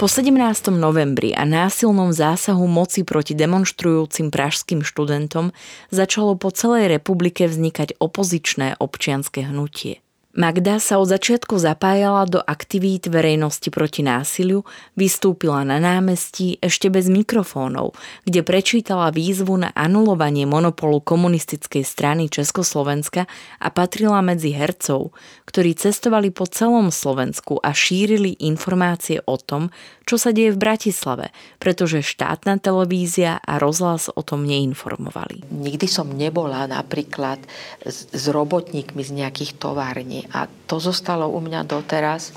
Po 0.00 0.08
17. 0.08 0.32
novembri 0.72 1.36
a 1.36 1.44
násilnom 1.44 2.08
zásahu 2.08 2.64
moci 2.64 3.04
proti 3.04 3.36
demonstrujúcim 3.36 4.32
pražským 4.32 4.80
študentom 4.80 5.52
začalo 5.92 6.40
po 6.40 6.48
celej 6.48 6.88
republike 6.88 7.44
vznikať 7.44 8.00
opozičné 8.00 8.80
občianske 8.80 9.44
hnutie. 9.44 10.00
Magda 10.40 10.80
sa 10.80 10.96
od 10.96 11.04
začiatku 11.04 11.60
zapájala 11.60 12.24
do 12.24 12.40
aktivít 12.40 13.12
verejnosti 13.12 13.68
proti 13.68 14.00
násiliu, 14.00 14.64
vystúpila 14.96 15.68
na 15.68 15.76
námestí 15.76 16.56
ešte 16.64 16.88
bez 16.88 17.12
mikrofónov, 17.12 17.92
kde 18.24 18.40
prečítala 18.40 19.12
výzvu 19.12 19.60
na 19.60 19.68
anulovanie 19.76 20.48
monopolu 20.48 21.04
komunistickej 21.04 21.84
strany 21.84 22.32
Československa 22.32 23.28
a 23.60 23.68
patrila 23.68 24.24
medzi 24.24 24.56
hercov, 24.56 25.12
ktorí 25.44 25.76
cestovali 25.76 26.32
po 26.32 26.48
celom 26.48 26.88
Slovensku 26.88 27.60
a 27.60 27.76
šírili 27.76 28.40
informácie 28.40 29.20
o 29.28 29.36
tom, 29.36 29.68
čo 30.08 30.16
sa 30.16 30.32
deje 30.32 30.56
v 30.56 30.62
Bratislave, 30.62 31.36
pretože 31.60 32.00
štátna 32.00 32.56
televízia 32.56 33.44
a 33.44 33.60
rozhlas 33.60 34.08
o 34.08 34.24
tom 34.24 34.48
neinformovali. 34.48 35.44
Nikdy 35.52 35.84
som 35.84 36.08
nebola 36.16 36.64
napríklad 36.64 37.44
s, 37.84 38.24
robotníkmi 38.24 39.04
z 39.04 39.10
nejakých 39.20 39.60
tovární 39.60 40.29
a 40.30 40.46
to 40.46 40.76
zostalo 40.78 41.28
u 41.28 41.38
mňa 41.42 41.60
doteraz. 41.66 42.30
E, 42.30 42.32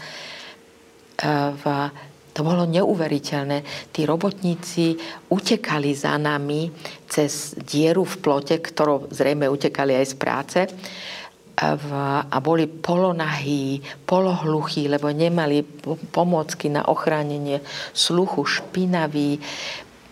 v, 1.53 1.63
to 2.33 2.41
bolo 2.41 2.65
neuveriteľné. 2.65 3.89
Tí 3.93 4.09
robotníci 4.09 4.97
utekali 5.29 5.93
za 5.93 6.17
nami 6.17 6.73
cez 7.05 7.53
dieru 7.53 8.01
v 8.03 8.15
plote, 8.17 8.57
ktorou 8.57 9.13
zrejme 9.13 9.45
utekali 9.45 9.93
aj 9.93 10.05
z 10.09 10.15
práce 10.17 10.59
a 11.53 12.37
boli 12.41 12.65
polonahí, 12.65 13.77
polohluchí, 14.09 14.89
lebo 14.89 15.13
nemali 15.13 15.61
pomocky 16.09 16.73
na 16.73 16.89
ochránenie 16.89 17.61
sluchu, 17.93 18.41
špinaví. 18.41 19.37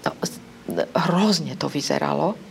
No, 0.05 0.11
hrozne 1.09 1.57
to 1.57 1.65
vyzeralo 1.65 2.50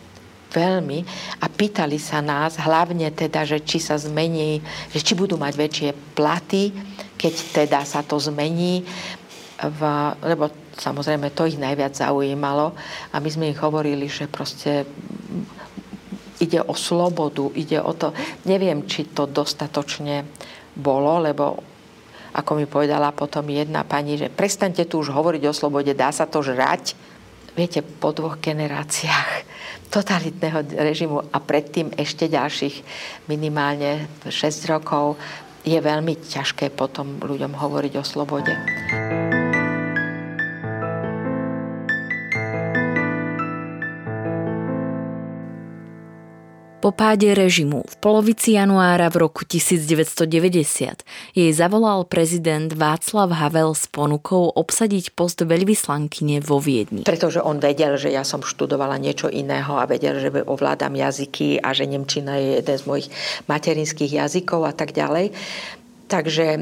veľmi 0.50 0.98
a 1.40 1.46
pýtali 1.46 1.96
sa 1.96 2.18
nás 2.20 2.58
hlavne 2.58 3.08
teda, 3.14 3.46
že 3.46 3.62
či 3.62 3.78
sa 3.78 3.96
zmení, 3.96 4.60
že 4.90 5.00
či 5.00 5.14
budú 5.14 5.38
mať 5.38 5.54
väčšie 5.54 5.90
platy, 6.18 6.74
keď 7.14 7.34
teda 7.54 7.80
sa 7.86 8.02
to 8.02 8.18
zmení, 8.18 8.82
v, 9.60 9.80
lebo 10.24 10.48
samozrejme 10.76 11.30
to 11.36 11.44
ich 11.44 11.60
najviac 11.60 11.92
zaujímalo 11.92 12.72
a 13.12 13.16
my 13.20 13.28
sme 13.28 13.52
ich 13.52 13.60
hovorili, 13.60 14.08
že 14.08 14.24
proste 14.26 14.88
ide 16.40 16.64
o 16.64 16.72
slobodu, 16.72 17.52
ide 17.52 17.76
o 17.84 17.92
to, 17.92 18.16
neviem, 18.48 18.88
či 18.88 19.12
to 19.12 19.28
dostatočne 19.28 20.24
bolo, 20.72 21.20
lebo 21.20 21.60
ako 22.30 22.56
mi 22.56 22.64
povedala 22.64 23.12
potom 23.12 23.44
jedna 23.50 23.84
pani, 23.84 24.16
že 24.16 24.32
prestante 24.32 24.86
tu 24.88 25.02
už 25.02 25.12
hovoriť 25.12 25.42
o 25.50 25.52
slobode, 25.52 25.92
dá 25.92 26.08
sa 26.14 26.24
to 26.24 26.40
žrať. 26.40 26.96
Viete, 27.60 27.84
po 27.84 28.16
dvoch 28.16 28.40
generáciách 28.40 29.44
totalitného 29.94 30.80
režimu 30.80 31.20
a 31.28 31.36
predtým 31.44 31.92
ešte 31.92 32.24
ďalších 32.24 32.80
minimálne 33.28 34.08
6 34.24 34.72
rokov, 34.72 35.20
je 35.60 35.76
veľmi 35.76 36.24
ťažké 36.24 36.72
potom 36.72 37.20
ľuďom 37.20 37.52
hovoriť 37.52 37.92
o 38.00 38.04
slobode. 38.04 38.56
Po 46.80 46.96
páde 46.96 47.36
režimu 47.36 47.84
v 47.84 47.96
polovici 48.00 48.56
januára 48.56 49.12
v 49.12 49.28
roku 49.28 49.44
1990 49.44 51.04
jej 51.36 51.50
zavolal 51.52 52.08
prezident 52.08 52.72
Václav 52.72 53.36
Havel 53.36 53.76
s 53.76 53.84
ponukou 53.84 54.48
obsadiť 54.48 55.12
post 55.12 55.44
veľvyslankyne 55.44 56.40
vo 56.40 56.56
Viedni. 56.56 57.04
Pretože 57.04 57.44
on 57.44 57.60
vedel, 57.60 58.00
že 58.00 58.08
ja 58.08 58.24
som 58.24 58.40
študovala 58.40 58.96
niečo 58.96 59.28
iného 59.28 59.76
a 59.76 59.84
vedel, 59.84 60.24
že 60.24 60.32
ovládam 60.32 60.96
jazyky 60.96 61.60
a 61.60 61.76
že 61.76 61.84
Nemčina 61.84 62.40
je 62.40 62.64
jeden 62.64 62.76
z 62.80 62.84
mojich 62.88 63.08
materinských 63.44 64.16
jazykov 64.16 64.64
a 64.64 64.72
tak 64.72 64.96
ďalej. 64.96 65.36
Takže 66.08 66.46
e, 66.56 66.60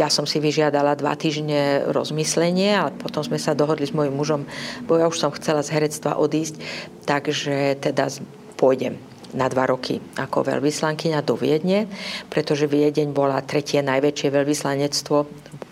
ja 0.00 0.08
som 0.08 0.24
si 0.24 0.40
vyžiadala 0.40 0.96
dva 0.96 1.12
týždne 1.12 1.92
rozmyslenie, 1.92 2.72
ale 2.72 2.96
potom 2.96 3.20
sme 3.20 3.36
sa 3.36 3.52
dohodli 3.52 3.84
s 3.84 3.92
mojim 3.92 4.16
mužom, 4.16 4.48
bo 4.88 4.96
ja 4.96 5.04
už 5.12 5.20
som 5.20 5.28
chcela 5.36 5.60
z 5.60 5.76
herectva 5.76 6.16
odísť, 6.16 6.56
takže 7.04 7.76
teda 7.84 8.08
pôjdem 8.56 9.09
na 9.34 9.46
dva 9.50 9.70
roky 9.70 9.98
ako 10.18 10.46
veľvyslankyňa 10.46 11.20
do 11.22 11.34
Viedne, 11.38 11.86
pretože 12.30 12.70
Viedeň 12.70 13.14
bola 13.14 13.42
tretie 13.44 13.82
najväčšie 13.82 14.28
veľvyslanectvo, 14.30 15.16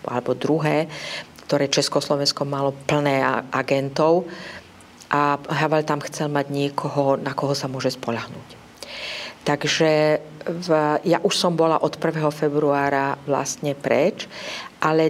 alebo 0.07 0.31
druhé, 0.37 0.87
ktoré 1.49 1.65
Československo 1.65 2.45
malo 2.45 2.77
plné 2.85 3.25
agentov 3.49 4.29
a 5.09 5.41
Havel 5.41 5.81
tam 5.81 5.99
chcel 6.05 6.29
mať 6.29 6.53
niekoho, 6.53 7.17
na 7.17 7.33
koho 7.33 7.57
sa 7.57 7.65
môže 7.65 7.89
spolahnúť. 7.97 8.59
Takže 9.41 10.21
v, 10.45 10.69
ja 11.09 11.17
už 11.25 11.33
som 11.33 11.57
bola 11.57 11.81
od 11.81 11.97
1. 11.97 12.21
februára 12.29 13.17
vlastne 13.25 13.73
preč, 13.73 14.29
ale 14.77 15.09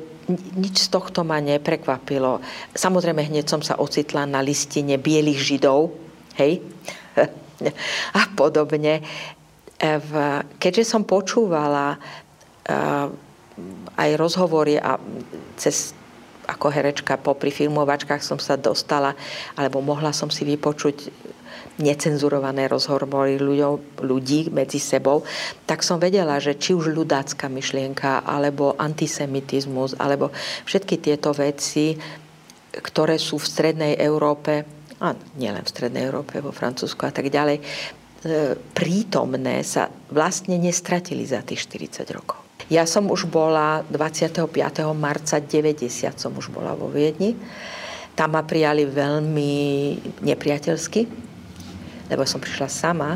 nič 0.55 0.87
z 0.87 0.89
tohto 0.93 1.27
ma 1.27 1.43
neprekvapilo. 1.43 2.39
Samozrejme, 2.71 3.25
hneď 3.25 3.45
som 3.49 3.59
sa 3.59 3.75
ocitla 3.75 4.23
na 4.23 4.39
listine 4.39 4.95
bielých 4.95 5.41
židov, 5.43 5.91
hej, 6.39 6.63
a 8.19 8.21
podobne. 8.33 8.99
E, 8.99 9.91
keďže 10.59 10.83
som 10.83 11.03
počúvala 11.03 11.95
e, 11.95 11.97
aj 13.99 14.09
rozhovory 14.15 14.79
a 14.79 14.95
cez 15.59 15.95
ako 16.49 16.73
herečka 16.73 17.21
popri 17.21 17.53
filmovačkách 17.53 18.25
som 18.25 18.41
sa 18.41 18.57
dostala, 18.57 19.13
alebo 19.53 19.85
mohla 19.85 20.09
som 20.09 20.33
si 20.33 20.41
vypočuť 20.49 21.13
necenzurované 21.79 22.67
rozhovory 22.67 23.39
ľuďom, 23.39 24.03
ľudí 24.03 24.51
medzi 24.51 24.81
sebou, 24.81 25.23
tak 25.63 25.85
som 25.85 26.01
vedela, 26.01 26.41
že 26.41 26.59
či 26.59 26.75
už 26.75 26.91
ľudácka 26.91 27.47
myšlienka, 27.47 28.25
alebo 28.25 28.75
antisemitizmus, 28.75 29.95
alebo 29.95 30.33
všetky 30.67 30.99
tieto 30.99 31.31
veci, 31.31 31.95
ktoré 32.73 33.15
sú 33.15 33.39
v 33.39 33.49
strednej 33.49 33.93
Európe 33.95 34.78
a 34.99 35.15
nielen 35.39 35.63
v 35.63 35.71
Strednej 35.71 36.03
Európe, 36.05 36.43
vo 36.43 36.51
Francúzsku 36.51 37.07
a 37.07 37.11
tak 37.11 37.31
ďalej, 37.31 37.57
e, 37.59 37.63
prítomné 38.75 39.63
sa 39.63 39.87
vlastne 40.11 40.59
nestratili 40.59 41.23
za 41.23 41.39
tých 41.39 41.63
40 41.67 42.11
rokov. 42.11 42.39
Ja 42.69 42.85
som 42.85 43.09
už 43.09 43.25
bola 43.25 43.81
25. 43.89 44.45
marca 44.93 45.41
90 45.41 45.89
som 46.21 46.31
už 46.37 46.53
bola 46.53 46.77
vo 46.77 46.85
Viedni. 46.91 47.33
Tam 48.13 48.35
ma 48.35 48.45
prijali 48.45 48.85
veľmi 48.85 49.55
nepriateľsky, 50.21 51.01
lebo 52.11 52.27
som 52.29 52.43
prišla 52.43 52.69
sama. 52.69 53.15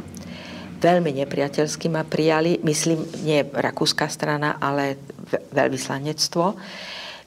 Veľmi 0.79 1.13
nepriateľsky 1.21 1.91
ma 1.91 2.01
prijali, 2.01 2.63
myslím, 2.65 3.03
nie 3.21 3.45
rakúska 3.45 4.09
strana, 4.09 4.57
ale 4.57 4.97
veľvyslanectvo. 5.51 6.55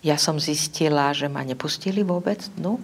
Ja 0.03 0.19
som 0.19 0.43
zistila, 0.43 1.15
že 1.15 1.31
ma 1.31 1.47
nepustili 1.47 2.03
vôbec, 2.03 2.43
no, 2.59 2.83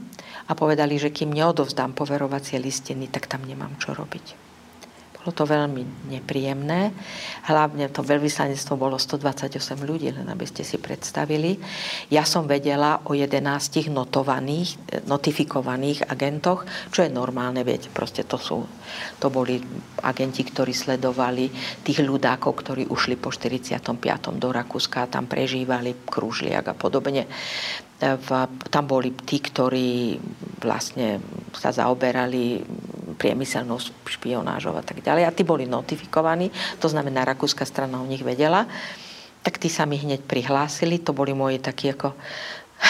a 0.52 0.54
povedali, 0.54 1.00
že 1.00 1.08
kým 1.08 1.32
neodovzdám 1.32 1.96
poverovacie 1.96 2.60
listiny, 2.60 3.08
tak 3.08 3.24
tam 3.24 3.48
nemám 3.48 3.72
čo 3.80 3.96
robiť. 3.96 4.51
Bolo 5.22 5.38
to 5.38 5.46
veľmi 5.46 6.10
nepríjemné. 6.10 6.90
Hlavne 7.46 7.86
to 7.94 8.02
veľvyslanectvo 8.02 8.74
bolo 8.74 8.98
128 8.98 9.78
ľudí, 9.86 10.10
len 10.10 10.26
aby 10.26 10.42
ste 10.50 10.66
si 10.66 10.82
predstavili. 10.82 11.62
Ja 12.10 12.26
som 12.26 12.50
vedela 12.50 12.98
o 13.06 13.14
11 13.14 13.86
notovaných, 13.94 15.06
notifikovaných 15.06 16.10
agentoch, 16.10 16.66
čo 16.90 17.06
je 17.06 17.10
normálne, 17.14 17.62
viete, 17.62 17.86
proste 17.94 18.26
to 18.26 18.34
sú, 18.34 18.66
to 19.22 19.30
boli 19.30 19.62
agenti, 20.02 20.42
ktorí 20.42 20.74
sledovali 20.74 21.46
tých 21.86 22.02
ľudákov, 22.02 22.58
ktorí 22.58 22.82
ušli 22.90 23.14
po 23.14 23.30
45. 23.30 23.94
do 24.42 24.48
Rakúska 24.50 25.06
tam 25.06 25.30
prežívali 25.30 26.02
krúžliak 26.02 26.66
a 26.66 26.74
podobne 26.74 27.30
v, 28.02 28.28
tam 28.66 28.84
boli 28.90 29.14
tí, 29.14 29.38
ktorí 29.38 30.18
vlastne 30.58 31.22
sa 31.54 31.70
zaoberali 31.70 32.58
priemyselnou 33.22 33.78
špionážou 34.02 34.74
a 34.74 34.82
tak 34.82 34.98
ďalej. 34.98 35.30
A 35.30 35.30
tí 35.30 35.46
boli 35.46 35.70
notifikovaní, 35.70 36.50
to 36.82 36.90
znamená, 36.90 37.22
rakúska 37.22 37.62
strana 37.62 38.02
o 38.02 38.06
nich 38.10 38.26
vedela. 38.26 38.66
Tak 39.46 39.62
tí 39.62 39.70
sa 39.70 39.86
mi 39.86 40.02
hneď 40.02 40.26
prihlásili, 40.26 40.98
to 40.98 41.14
boli 41.14 41.30
moji 41.30 41.62
takí 41.62 41.94
ako 41.94 42.18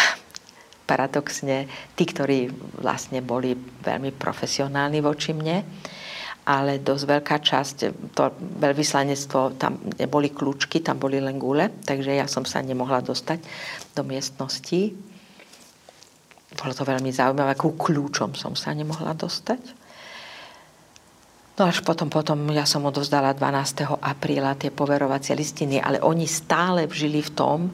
paradoxne, 0.90 1.68
tí, 1.92 2.09
ktorí 2.09 2.49
vlastne 2.81 3.21
boli 3.21 3.53
veľmi 3.85 4.16
profesionálni 4.16 5.05
voči 5.05 5.37
mne 5.37 5.61
ale 6.42 6.83
dosť 6.83 7.05
veľká 7.07 7.37
časť, 7.38 7.77
to 8.18 8.23
veľvyslanectvo, 8.59 9.62
tam 9.62 9.79
neboli 9.95 10.35
kľúčky, 10.35 10.83
tam 10.83 10.99
boli 10.99 11.23
len 11.23 11.38
gule, 11.38 11.71
takže 11.87 12.18
ja 12.18 12.27
som 12.27 12.42
sa 12.42 12.59
nemohla 12.59 12.99
dostať 12.99 13.38
do 13.95 14.03
miestnosti. 14.03 14.90
Bolo 16.59 16.73
to 16.75 16.83
veľmi 16.83 17.14
zaujímavé, 17.14 17.55
akú 17.55 17.79
kľúčom 17.79 18.35
som 18.35 18.59
sa 18.59 18.75
nemohla 18.75 19.14
dostať. 19.14 19.82
No 21.62 21.70
až 21.70 21.79
potom, 21.87 22.11
potom 22.11 22.51
ja 22.51 22.66
som 22.66 22.83
odovzdala 22.83 23.38
12. 23.38 23.87
apríla 24.03 24.59
tie 24.59 24.75
poverovacie 24.75 25.38
listiny, 25.38 25.79
ale 25.79 26.03
oni 26.03 26.27
stále 26.27 26.90
žili 26.90 27.22
v 27.22 27.31
tom, 27.38 27.70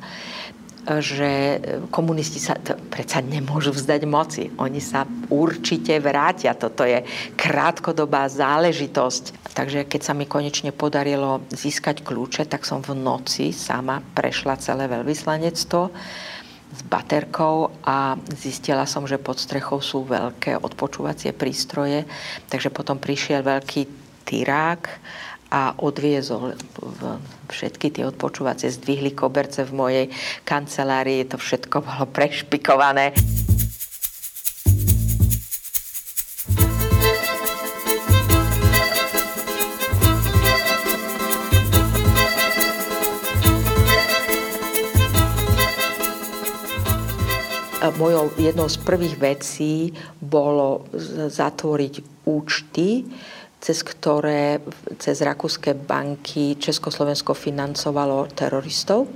že 1.00 1.56
komunisti 1.88 2.36
sa 2.36 2.52
predsa 2.92 3.24
nemôžu 3.24 3.72
vzdať 3.72 4.02
moci. 4.04 4.52
Oni 4.60 4.76
sa 4.84 5.08
určite 5.32 5.96
vrátia. 6.04 6.52
Toto 6.52 6.84
je 6.84 7.00
krátkodobá 7.32 8.28
záležitosť. 8.28 9.56
Takže 9.56 9.88
keď 9.88 10.00
sa 10.04 10.12
mi 10.12 10.28
konečne 10.28 10.68
podarilo 10.68 11.40
získať 11.48 12.04
kľúče, 12.04 12.44
tak 12.44 12.68
som 12.68 12.84
v 12.84 12.92
noci 12.92 13.56
sama 13.56 14.04
prešla 14.04 14.60
celé 14.60 14.84
veľvyslanectvo 14.84 15.88
s 16.68 16.80
baterkou 16.84 17.72
a 17.84 18.16
zistila 18.36 18.84
som, 18.84 19.08
že 19.08 19.16
pod 19.16 19.40
strechou 19.40 19.80
sú 19.80 20.04
veľké 20.04 20.60
odpočúvacie 20.60 21.32
prístroje, 21.32 22.04
takže 22.52 22.68
potom 22.68 23.00
prišiel 23.00 23.40
veľký 23.40 23.82
tyrák 24.28 24.82
a 25.48 25.72
odviezol 25.80 26.52
všetky 27.48 27.88
tie 27.88 28.04
odpočúvacie, 28.04 28.68
zdvihli 28.68 29.16
koberce 29.16 29.64
v 29.64 29.72
mojej 29.72 30.06
kancelárii, 30.44 31.24
to 31.24 31.40
všetko 31.40 31.80
bolo 31.80 32.04
prešpikované. 32.16 33.16
Mojou 47.98 48.30
jednou 48.38 48.70
z 48.70 48.78
prvých 48.78 49.18
vecí 49.18 49.90
bolo 50.22 50.86
zatvoriť 51.34 52.22
účty, 52.30 53.02
cez 53.58 53.82
ktoré 53.82 54.62
cez 55.02 55.18
rakúske 55.18 55.74
banky 55.74 56.54
Československo 56.62 57.34
financovalo 57.34 58.30
teroristov. 58.30 59.10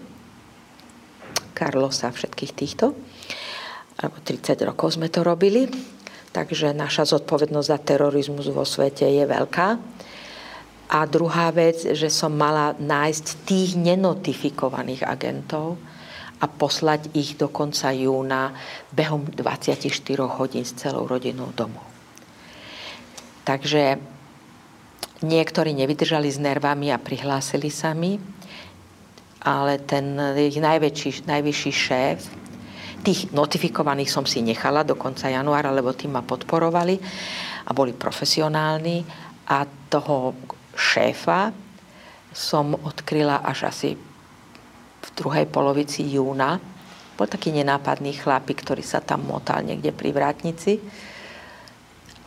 Karlosa 1.55 2.11
všetkých 2.11 2.53
týchto. 2.59 2.91
30 4.03 4.59
rokov 4.67 4.99
sme 4.99 5.07
to 5.15 5.23
robili. 5.23 5.71
Takže 6.35 6.75
naša 6.75 7.07
zodpovednosť 7.07 7.69
za 7.71 7.79
terorizmus 7.79 8.51
vo 8.51 8.67
svete 8.67 9.07
je 9.07 9.23
veľká. 9.23 9.69
A 10.91 10.99
druhá 11.07 11.55
vec, 11.55 11.87
že 11.95 12.11
som 12.11 12.35
mala 12.35 12.75
nájsť 12.83 13.47
tých 13.47 13.79
nenotifikovaných 13.79 15.07
agentov 15.07 15.79
a 16.43 16.51
poslať 16.51 17.15
ich 17.15 17.39
do 17.39 17.47
konca 17.47 17.95
júna 17.95 18.51
behom 18.91 19.31
24 19.31 19.87
hodín 20.27 20.67
s 20.67 20.75
celou 20.75 21.07
rodinou 21.07 21.55
domov. 21.55 21.87
Takže 23.47 24.03
Niektorí 25.23 25.71
nevydržali 25.79 26.27
s 26.27 26.43
nervami 26.43 26.91
a 26.91 26.99
prihlásili 26.99 27.71
sa 27.71 27.95
mi, 27.95 28.19
ale 29.47 29.79
ten 29.79 30.19
ich 30.35 30.59
najväčší, 30.59 31.31
najvyšší 31.31 31.73
šéf, 31.73 32.19
tých 33.07 33.31
notifikovaných 33.31 34.11
som 34.11 34.27
si 34.27 34.43
nechala 34.43 34.83
do 34.83 34.99
konca 34.99 35.31
januára, 35.31 35.71
lebo 35.71 35.95
tým 35.95 36.19
ma 36.19 36.27
podporovali 36.27 36.99
a 37.67 37.71
boli 37.71 37.95
profesionálni 37.95 39.07
a 39.47 39.63
toho 39.87 40.35
šéfa 40.75 41.55
som 42.35 42.75
odkryla 42.75 43.47
až 43.47 43.71
asi 43.71 43.95
druhej 45.17 45.47
polovici 45.49 46.05
júna. 46.07 46.61
Bol 47.17 47.29
taký 47.29 47.53
nenápadný 47.53 48.17
chlapík, 48.17 48.65
ktorý 48.65 48.81
sa 48.81 49.05
tam 49.05 49.29
motal 49.29 49.63
niekde 49.63 49.93
pri 49.93 50.11
vrátnici. 50.11 50.81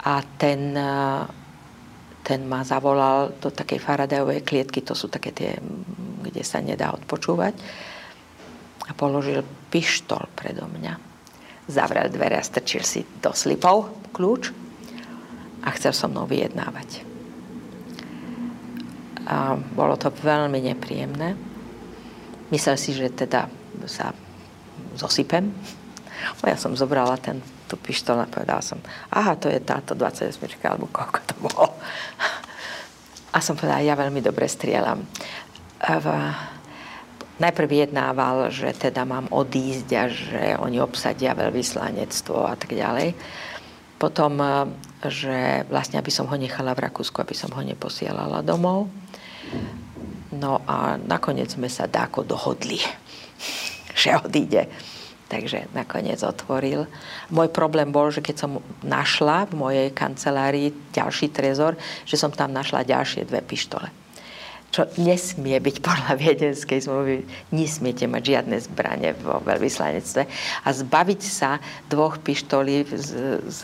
A 0.05 0.21
ten, 0.37 0.77
ten 2.21 2.39
ma 2.45 2.61
zavolal 2.61 3.33
do 3.41 3.49
takej 3.49 3.81
Faradayovej 3.81 4.45
klietky, 4.45 4.85
to 4.85 4.93
sú 4.93 5.09
také 5.09 5.33
tie, 5.33 5.57
kde 6.21 6.45
sa 6.45 6.61
nedá 6.61 6.93
odpočúvať. 6.93 7.57
A 8.85 8.93
položil 8.93 9.41
pištol 9.73 10.29
predo 10.37 10.69
mňa. 10.69 10.93
Zavrel 11.65 12.13
dvere 12.13 12.37
a 12.37 12.45
strčil 12.45 12.85
si 12.85 13.01
do 13.01 13.33
slipov 13.33 14.05
kľúč 14.13 14.53
a 15.65 15.73
chcel 15.73 15.97
so 15.97 16.05
mnou 16.05 16.29
vyjednávať. 16.29 17.01
A 19.25 19.57
bolo 19.57 19.97
to 19.97 20.13
veľmi 20.13 20.61
nepríjemné. 20.61 21.54
Myslel 22.53 22.77
si, 22.77 22.93
že 22.93 23.09
teda 23.09 23.49
sa 23.89 24.13
zosypem. 24.97 25.49
No 26.25 26.49
ja 26.49 26.57
som 26.57 26.73
zobrala 26.73 27.19
ten, 27.21 27.37
tú 27.69 27.77
pištol 27.77 28.17
a 28.23 28.25
povedala 28.25 28.63
som, 28.63 28.79
aha, 29.13 29.37
to 29.37 29.45
je 29.51 29.61
táto 29.61 29.93
28 29.93 30.41
alebo 30.65 30.89
koľko 30.89 31.19
to 31.21 31.35
bolo. 31.37 31.67
A 33.35 33.43
som 33.43 33.59
povedala, 33.59 33.83
ja 33.83 33.99
veľmi 33.99 34.23
dobre 34.23 34.47
strieľam. 34.47 35.03
V, 35.83 36.07
najprv 37.35 37.67
vyjednával, 37.67 38.47
že 38.47 38.71
teda 38.71 39.03
mám 39.03 39.27
odísť 39.27 39.87
a 39.91 40.03
že 40.07 40.43
oni 40.55 40.79
obsadia 40.79 41.35
veľvyslanectvo 41.35 42.47
a 42.47 42.55
tak 42.55 42.71
ďalej. 42.71 43.11
Potom, 43.99 44.39
že 45.03 45.67
vlastne, 45.67 45.99
aby 45.99 46.11
som 46.15 46.31
ho 46.31 46.35
nechala 46.39 46.71
v 46.71 46.87
Rakúsku, 46.87 47.19
aby 47.19 47.35
som 47.35 47.51
ho 47.51 47.59
neposielala 47.59 48.39
domov. 48.39 48.87
No 50.35 50.59
a 50.67 50.99
nakoniec 50.99 51.55
sme 51.55 51.71
sa 51.71 51.87
dáko 51.87 52.27
dohodli, 52.27 52.79
že 54.01 54.19
odíde. 54.19 54.67
Takže 55.25 55.73
nakoniec 55.73 56.21
otvoril. 56.21 56.85
Môj 57.33 57.49
problém 57.49 57.89
bol, 57.89 58.13
že 58.13 58.21
keď 58.21 58.45
som 58.45 58.61
našla 58.85 59.49
v 59.49 59.57
mojej 59.57 59.87
kancelárii 59.89 60.69
ďalší 60.93 61.33
trezor, 61.33 61.73
že 62.05 62.13
som 62.13 62.29
tam 62.29 62.53
našla 62.53 62.85
ďalšie 62.85 63.25
dve 63.25 63.41
pištole. 63.41 63.89
Čo 64.69 64.85
nesmie 65.01 65.57
byť 65.57 65.81
podľa 65.81 66.13
viedenskej 66.23 66.85
zmluvy, 66.85 67.25
nesmiete 67.49 68.05
mať 68.05 68.21
žiadne 68.21 68.57
zbranie 68.69 69.17
vo 69.17 69.41
veľvyslanectve. 69.41 70.29
A 70.61 70.67
zbaviť 70.69 71.21
sa 71.25 71.57
dvoch 71.89 72.21
pištolí 72.21 72.85
z, 72.85 73.41
z 73.49 73.61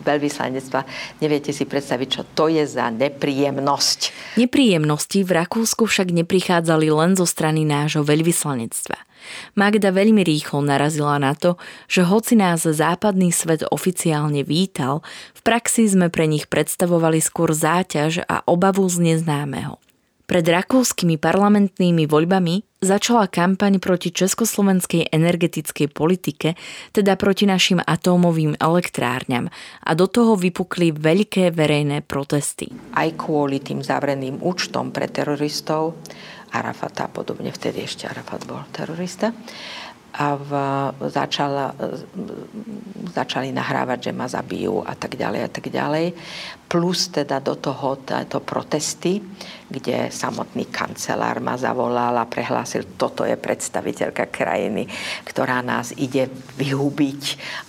veľvyslanectva. 0.00 0.80
Neviete 1.22 1.50
si 1.50 1.66
predstaviť, 1.66 2.08
čo 2.08 2.22
to 2.34 2.48
je 2.48 2.64
za 2.64 2.88
nepríjemnosť. 2.94 4.34
Nepríjemnosti 4.38 5.22
v 5.26 5.30
Rakúsku 5.44 5.84
však 5.86 6.14
neprichádzali 6.14 6.88
len 6.90 7.18
zo 7.18 7.26
strany 7.26 7.66
nášho 7.66 8.06
veľvyslanectva. 8.06 9.08
Magda 9.58 9.90
veľmi 9.90 10.22
rýchlo 10.22 10.62
narazila 10.62 11.18
na 11.18 11.34
to, 11.34 11.58
že 11.90 12.06
hoci 12.06 12.38
nás 12.38 12.62
západný 12.62 13.34
svet 13.34 13.66
oficiálne 13.66 14.46
vítal, 14.46 15.02
v 15.34 15.40
praxi 15.42 15.90
sme 15.90 16.08
pre 16.08 16.30
nich 16.30 16.46
predstavovali 16.46 17.18
skôr 17.18 17.50
záťaž 17.50 18.24
a 18.24 18.46
obavu 18.46 18.86
z 18.86 19.14
neznámeho. 19.14 19.82
Pred 20.28 20.44
rakúskymi 20.44 21.16
parlamentnými 21.16 22.04
voľbami 22.04 22.84
začala 22.84 23.32
kampaň 23.32 23.80
proti 23.80 24.12
československej 24.12 25.08
energetickej 25.08 25.88
politike, 25.88 26.52
teda 26.92 27.16
proti 27.16 27.48
našim 27.48 27.80
atómovým 27.80 28.52
elektrárňam. 28.60 29.48
A 29.88 29.90
do 29.96 30.04
toho 30.04 30.36
vypukli 30.36 30.92
veľké 30.92 31.48
verejné 31.48 32.04
protesty. 32.04 32.68
Aj 32.92 33.08
kvôli 33.16 33.64
tým 33.64 33.80
zavreným 33.80 34.44
účtom 34.44 34.92
pre 34.92 35.08
teroristov, 35.08 35.96
Arafata 36.52 37.08
a 37.08 37.12
podobne, 37.12 37.48
vtedy 37.48 37.88
ešte 37.88 38.04
Arafat 38.04 38.44
bol 38.44 38.60
terorista, 38.68 39.32
a 40.08 40.40
v, 40.40 40.50
začala, 41.12 41.76
začali 43.12 43.52
nahrávať, 43.52 44.08
že 44.08 44.12
ma 44.16 44.24
zabijú 44.24 44.80
a 44.80 44.96
tak 44.96 45.20
ďalej 45.20 45.40
a 45.44 45.50
tak 45.52 45.68
ďalej. 45.68 46.06
Plus 46.68 47.12
teda 47.12 47.40
do 47.44 47.56
toho 47.60 48.00
to 48.04 48.40
protesty, 48.40 49.20
kde 49.68 50.08
samotný 50.08 50.68
kancelár 50.72 51.40
ma 51.44 51.60
zavolal 51.60 52.16
a 52.20 52.28
prehlásil, 52.28 52.96
toto 52.96 53.24
je 53.28 53.36
predstaviteľka 53.36 54.32
krajiny, 54.32 54.88
ktorá 55.28 55.60
nás 55.60 55.92
ide 55.96 56.28
vyhubiť 56.56 57.22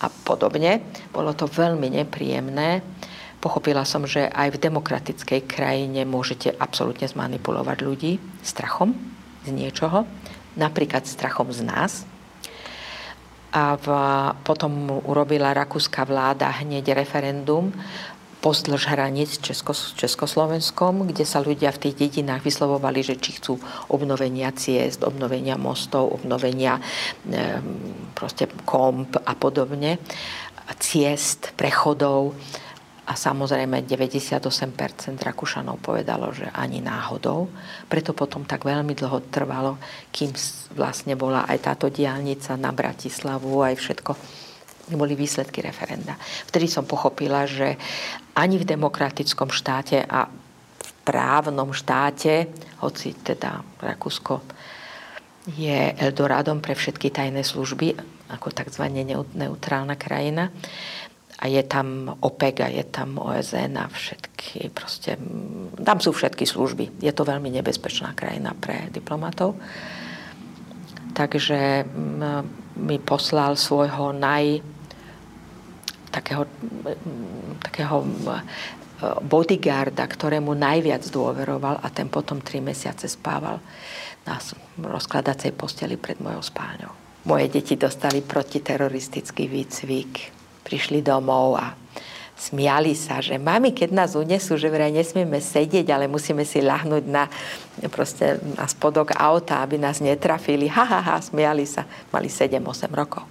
a 0.03 0.07
podobne. 0.07 0.83
Bolo 1.11 1.35
to 1.35 1.47
veľmi 1.47 1.91
nepríjemné. 2.01 2.83
Pochopila 3.39 3.87
som, 3.87 4.03
že 4.03 4.27
aj 4.27 4.59
v 4.59 4.61
demokratickej 4.67 5.47
krajine 5.47 6.03
môžete 6.03 6.51
absolútne 6.59 7.07
zmanipulovať 7.07 7.77
ľudí 7.79 8.19
strachom 8.43 8.91
z 9.47 9.55
niečoho, 9.55 10.03
napríklad 10.59 11.07
strachom 11.07 11.47
z 11.55 11.63
nás, 11.63 12.03
a 13.49 13.75
v, 13.75 13.87
potom 14.45 15.01
urobila 15.09 15.53
rakúska 15.53 16.05
vláda 16.05 16.49
hneď 16.61 16.93
referendum 16.93 17.73
pozdĺž 18.39 18.95
hraníc 18.95 19.43
Česko, 19.43 19.75
Československom, 19.75 21.11
kde 21.11 21.27
sa 21.27 21.43
ľudia 21.43 21.75
v 21.75 21.81
tých 21.87 21.95
dedinách 22.07 22.39
vyslovovali, 22.39 23.03
že 23.03 23.19
či 23.19 23.35
chcú 23.35 23.59
obnovenia 23.91 24.55
ciest, 24.55 25.03
obnovenia 25.03 25.59
mostov, 25.59 26.07
obnovenia 26.07 26.79
e, 26.79 27.59
proste 28.15 28.47
komp 28.63 29.19
a 29.19 29.35
podobne, 29.35 29.99
ciest, 30.79 31.51
prechodov 31.59 32.31
a 33.09 33.17
samozrejme 33.17 33.89
98% 33.89 34.37
Rakúšanov 35.17 35.81
povedalo, 35.81 36.29
že 36.29 36.45
ani 36.53 36.77
náhodou. 36.77 37.49
Preto 37.89 38.13
potom 38.13 38.45
tak 38.45 38.69
veľmi 38.69 38.93
dlho 38.93 39.33
trvalo, 39.33 39.81
kým 40.13 40.29
vlastne 40.77 41.17
bola 41.17 41.49
aj 41.49 41.57
táto 41.73 41.89
diálnica 41.89 42.53
na 42.53 42.69
Bratislavu, 42.69 43.65
aj 43.65 43.75
všetko 43.81 44.11
boli 44.93 45.13
výsledky 45.13 45.61
referenda. 45.61 46.17
Vtedy 46.49 46.65
som 46.65 46.85
pochopila, 46.85 47.45
že 47.45 47.77
ani 48.33 48.57
v 48.57 48.65
demokratickom 48.65 49.53
štáte 49.53 50.01
a 50.01 50.25
v 50.29 50.89
právnom 51.05 51.73
štáte, 51.73 52.49
hoci 52.81 53.13
teda 53.21 53.61
Rakúsko 53.81 54.41
je 55.49 55.93
Eldorádom 55.97 56.61
pre 56.61 56.77
všetky 56.77 57.09
tajné 57.09 57.41
služby, 57.41 57.97
ako 58.29 58.53
tzv. 58.53 58.85
neutrálna 59.33 59.97
krajina, 59.97 60.53
a 61.39 61.47
je 61.47 61.63
tam 61.63 62.19
OPEC 62.19 62.55
a 62.59 62.67
je 62.67 62.83
tam 62.83 63.15
OSN 63.15 63.79
a 63.79 63.87
všetky, 63.87 64.75
proste, 64.75 65.15
tam 65.79 66.03
sú 66.03 66.11
všetky 66.11 66.43
služby. 66.43 66.99
Je 66.99 67.15
to 67.15 67.23
veľmi 67.23 67.47
nebezpečná 67.47 68.11
krajina 68.11 68.51
pre 68.51 68.91
diplomatov. 68.91 69.55
Takže 71.15 71.87
mi 72.79 72.97
poslal 72.99 73.55
svojho 73.55 74.11
naj 74.11 74.59
takého, 76.11 76.43
takého 77.63 78.03
bodyguarda, 79.23 80.03
ktorému 80.11 80.51
najviac 80.59 81.07
dôveroval 81.07 81.79
a 81.79 81.87
ten 81.87 82.11
potom 82.11 82.43
tri 82.43 82.59
mesiace 82.59 83.07
spával 83.07 83.63
na 84.27 84.35
rozkladacej 84.75 85.55
posteli 85.55 85.95
pred 85.95 86.19
mojou 86.19 86.43
spálňou. 86.43 86.91
Moje 87.31 87.47
deti 87.47 87.79
dostali 87.79 88.19
protiteroristický 88.19 89.47
výcvik 89.47 90.38
prišli 90.69 91.01
domov 91.01 91.57
a 91.57 91.73
smiali 92.37 92.93
sa, 92.93 93.19
že 93.19 93.41
mami, 93.41 93.73
keď 93.73 93.89
nás 93.91 94.11
unesú, 94.13 94.55
že 94.55 94.69
vraj 94.69 94.93
nesmieme 94.93 95.41
sedieť, 95.41 95.89
ale 95.89 96.05
musíme 96.05 96.45
si 96.45 96.61
ľahnúť 96.61 97.03
na, 97.09 97.25
proste, 97.91 98.37
na 98.55 98.69
spodok 98.69 99.17
auta, 99.17 99.65
aby 99.65 99.81
nás 99.81 99.99
netrafili. 99.99 100.69
Ha, 100.69 100.85
ha, 100.85 101.01
ha, 101.01 101.17
smiali 101.19 101.67
sa. 101.67 101.83
Mali 102.13 102.31
7-8 102.31 102.93
rokov. 102.95 103.27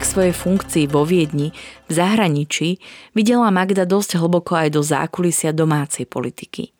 Napriek 0.00 0.16
svojej 0.16 0.32
funkcii 0.32 0.84
vo 0.88 1.04
Viedni 1.04 1.52
v 1.84 1.92
zahraničí 1.92 2.80
videla 3.12 3.52
Magda 3.52 3.84
dosť 3.84 4.16
hlboko 4.16 4.56
aj 4.56 4.72
do 4.72 4.80
zákulisia 4.80 5.52
domácej 5.52 6.08
politiky. 6.08 6.72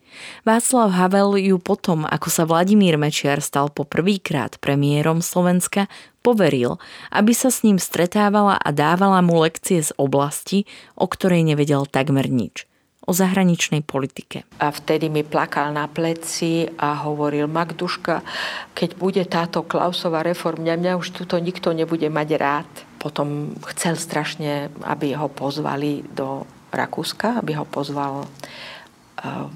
Václav 0.48 0.88
Havel 0.96 1.36
ju 1.36 1.60
potom, 1.60 2.08
ako 2.08 2.28
sa 2.32 2.48
Vladimír 2.48 2.96
Mečiar 2.96 3.44
stal 3.44 3.68
po 3.68 3.84
prvýkrát 3.84 4.56
premiérom 4.64 5.20
Slovenska, 5.20 5.92
poveril, 6.24 6.80
aby 7.12 7.36
sa 7.36 7.52
s 7.52 7.60
ním 7.60 7.76
stretávala 7.76 8.56
a 8.56 8.72
dávala 8.72 9.20
mu 9.20 9.44
lekcie 9.44 9.84
z 9.84 9.92
oblasti, 10.00 10.64
o 10.96 11.04
ktorej 11.04 11.44
nevedel 11.44 11.84
takmer 11.84 12.24
nič 12.24 12.64
o 13.04 13.12
zahraničnej 13.12 13.84
politike. 13.84 14.48
A 14.64 14.72
vtedy 14.72 15.12
mi 15.12 15.28
plakal 15.28 15.76
na 15.76 15.84
pleci 15.92 16.64
a 16.80 17.04
hovoril, 17.04 17.52
Magduška, 17.52 18.24
keď 18.72 18.90
bude 18.96 19.22
táto 19.28 19.60
Klausová 19.60 20.24
reforma, 20.24 20.72
mňa 20.72 20.96
už 20.96 21.12
tuto 21.12 21.36
nikto 21.36 21.76
nebude 21.76 22.08
mať 22.08 22.28
rád. 22.40 22.88
Potom 23.00 23.56
chcel 23.72 23.96
strašne, 23.96 24.68
aby 24.84 25.16
ho 25.16 25.32
pozvali 25.32 26.04
do 26.04 26.44
Rakúska, 26.68 27.40
aby 27.40 27.56
ho 27.56 27.64
pozval 27.64 28.22
e, 28.22 28.26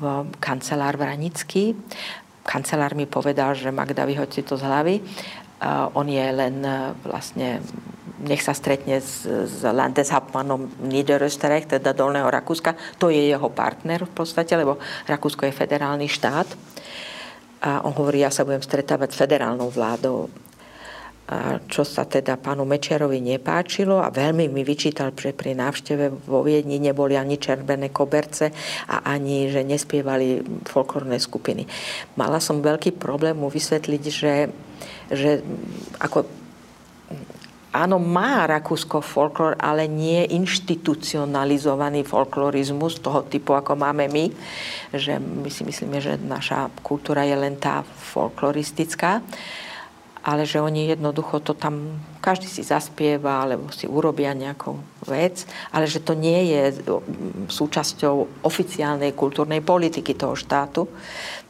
v 0.00 0.02
kancelár 0.40 0.96
Vranický. 0.96 1.76
Kancelár 2.40 2.96
mi 2.96 3.04
povedal, 3.04 3.52
že 3.52 3.68
Magda, 3.68 4.08
vyhoď 4.08 4.48
to 4.48 4.56
z 4.56 4.64
hlavy. 4.64 4.96
E, 4.98 5.02
on 5.92 6.08
je 6.08 6.26
len 6.32 6.64
e, 6.64 6.96
vlastne 7.04 7.60
nech 8.24 8.40
sa 8.40 8.56
stretne 8.56 9.04
s, 9.04 9.28
s 9.28 9.60
Landeshauptmannom 9.60 10.88
Niederösterreich, 10.88 11.68
teda 11.68 11.92
Dolného 11.92 12.32
Rakúska. 12.32 12.72
To 12.96 13.12
je 13.12 13.28
jeho 13.28 13.48
partner 13.52 14.08
v 14.08 14.12
podstate, 14.16 14.56
lebo 14.56 14.80
Rakúsko 15.04 15.44
je 15.44 15.52
federálny 15.52 16.08
štát. 16.08 16.48
A 17.64 17.84
on 17.84 17.92
hovorí, 17.92 18.24
ja 18.24 18.32
sa 18.32 18.44
budem 18.48 18.64
stretávať 18.64 19.12
s 19.12 19.20
federálnou 19.20 19.68
vládou. 19.68 20.32
Čo 21.72 21.88
sa 21.88 22.04
teda 22.04 22.36
pánu 22.36 22.68
Mečiarovi 22.68 23.16
nepáčilo 23.16 23.96
a 23.96 24.12
veľmi 24.12 24.44
mi 24.52 24.60
vyčítal, 24.60 25.08
že 25.16 25.32
pri 25.32 25.56
návšteve 25.56 26.28
vo 26.28 26.44
Viedni 26.44 26.76
neboli 26.76 27.16
ani 27.16 27.40
červené 27.40 27.88
koberce 27.88 28.52
a 28.92 29.08
ani, 29.08 29.48
že 29.48 29.64
nespievali 29.64 30.44
folklórne 30.68 31.16
skupiny. 31.16 31.64
Mala 32.20 32.44
som 32.44 32.60
veľký 32.60 33.00
problém 33.00 33.40
mu 33.40 33.48
vysvetliť, 33.48 34.02
že, 34.12 34.52
že 35.08 35.40
ako 35.96 36.28
áno, 37.72 37.96
má 37.96 38.44
Rakúsko 38.44 39.00
folklór, 39.00 39.56
ale 39.56 39.88
nie 39.88 40.28
inštitucionalizovaný 40.28 42.04
folklorizmus 42.04 43.00
toho 43.00 43.24
typu, 43.24 43.56
ako 43.56 43.80
máme 43.80 44.12
my. 44.12 44.28
Že 44.92 45.24
my 45.24 45.48
si 45.48 45.64
myslíme, 45.64 46.04
že 46.04 46.20
naša 46.20 46.68
kultúra 46.84 47.24
je 47.24 47.32
len 47.32 47.56
tá 47.56 47.80
folkloristická 47.82 49.24
ale 50.24 50.48
že 50.48 50.56
oni 50.56 50.88
jednoducho 50.96 51.44
to 51.44 51.52
tam, 51.52 52.00
každý 52.24 52.48
si 52.48 52.64
zaspieva 52.64 53.44
alebo 53.44 53.68
si 53.68 53.84
urobia 53.84 54.32
nejakú 54.32 54.72
vec, 55.04 55.44
ale 55.68 55.84
že 55.84 56.00
to 56.00 56.16
nie 56.16 56.48
je 56.48 56.80
súčasťou 57.52 58.40
oficiálnej 58.40 59.12
kultúrnej 59.12 59.60
politiky 59.60 60.16
toho 60.16 60.32
štátu, 60.32 60.88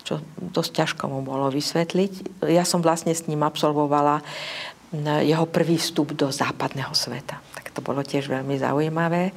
čo 0.02 0.18
dosť 0.36 0.70
ťažko 0.74 1.06
mu 1.06 1.22
bolo 1.22 1.48
vysvetliť. 1.54 2.42
Ja 2.50 2.66
som 2.66 2.82
vlastne 2.82 3.14
s 3.14 3.30
ním 3.30 3.46
absolvovala 3.46 4.20
jeho 5.22 5.46
prvý 5.46 5.78
vstup 5.78 6.14
do 6.18 6.34
západného 6.34 6.92
sveta. 6.94 7.38
Tak 7.54 7.70
to 7.70 7.80
bolo 7.80 8.02
tiež 8.02 8.26
veľmi 8.26 8.58
zaujímavé. 8.58 9.30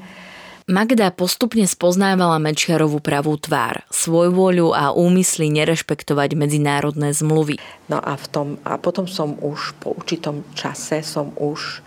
Magda 0.68 1.16
postupne 1.16 1.64
spoznávala 1.64 2.44
Mečiarovú 2.44 3.00
pravú 3.00 3.40
tvár, 3.40 3.88
svojvôľu 3.88 4.76
a 4.76 4.92
úmysly 4.92 5.48
nerešpektovať 5.48 6.36
medzinárodné 6.36 7.16
zmluvy. 7.16 7.56
No 7.88 8.04
a, 8.04 8.20
v 8.20 8.28
tom, 8.28 8.48
a 8.68 8.76
potom 8.76 9.08
som 9.08 9.40
už 9.40 9.80
po 9.80 9.96
určitom 9.96 10.44
čase 10.60 11.08
som 11.08 11.32
už 11.40 11.80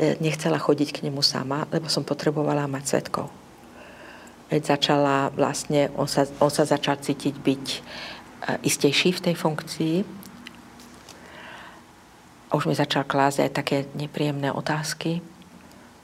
e, 0.00 0.16
nechcela 0.24 0.56
chodiť 0.56 0.88
k 0.96 1.02
nemu 1.04 1.20
sama, 1.20 1.68
lebo 1.68 1.92
som 1.92 2.00
potrebovala 2.00 2.64
mať 2.64 2.96
svetkov. 2.96 3.28
Veď 4.48 4.72
začala 4.72 5.28
vlastne, 5.36 5.92
on 5.92 6.08
sa, 6.08 6.24
on 6.40 6.48
sa 6.48 6.64
začal 6.64 6.96
cítiť 6.96 7.34
byť 7.36 7.64
e, 7.76 7.78
istejší 8.64 9.20
v 9.20 9.20
tej 9.20 9.34
funkcii 9.36 9.96
a 12.48 12.52
už 12.56 12.72
mi 12.72 12.72
začal 12.72 13.04
klásť 13.04 13.44
aj 13.44 13.50
také 13.52 13.84
nepríjemné 13.92 14.48
otázky. 14.48 15.20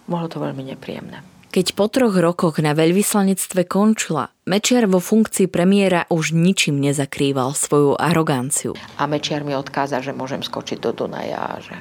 Bolo 0.05 0.29
to 0.29 0.37
veľmi 0.37 0.69
nepríjemné. 0.69 1.40
Keď 1.51 1.75
po 1.75 1.91
troch 1.91 2.15
rokoch 2.15 2.63
na 2.63 2.79
veľvyslanectve 2.79 3.67
končila, 3.67 4.31
Mečiar 4.47 4.87
vo 4.87 5.03
funkcii 5.03 5.51
premiéra 5.51 6.07
už 6.07 6.31
ničím 6.31 6.79
nezakrýval 6.79 7.59
svoju 7.59 7.99
aroganciu. 7.99 8.79
A 8.95 9.11
Mečiar 9.11 9.43
mi 9.43 9.59
odkázal, 9.59 9.99
že 9.99 10.15
môžem 10.15 10.47
skočiť 10.47 10.79
do 10.79 10.95
Dunaja 10.95 11.43
a 11.43 11.59
že 11.59 11.75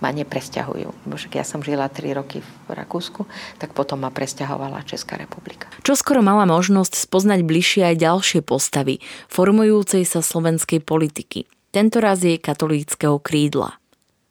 ma 0.00 0.08
nepresťahujú. 0.08 1.04
Však 1.04 1.36
ja 1.36 1.44
som 1.44 1.60
žila 1.60 1.92
3 1.92 2.16
roky 2.16 2.40
v 2.40 2.70
Rakúsku, 2.72 3.28
tak 3.60 3.76
potom 3.76 4.00
ma 4.00 4.08
presťahovala 4.08 4.88
Česká 4.88 5.20
republika. 5.20 5.68
Čo 5.84 6.00
skoro 6.00 6.24
mala 6.24 6.48
možnosť 6.48 6.96
spoznať 6.96 7.44
bližšie 7.44 7.92
aj 7.92 8.00
ďalšie 8.00 8.40
postavy 8.40 9.04
formujúcej 9.28 10.08
sa 10.08 10.24
slovenskej 10.24 10.80
politiky. 10.80 11.44
Tentoraz 11.76 12.24
jej 12.24 12.40
katolíckého 12.40 13.20
krídla. 13.20 13.76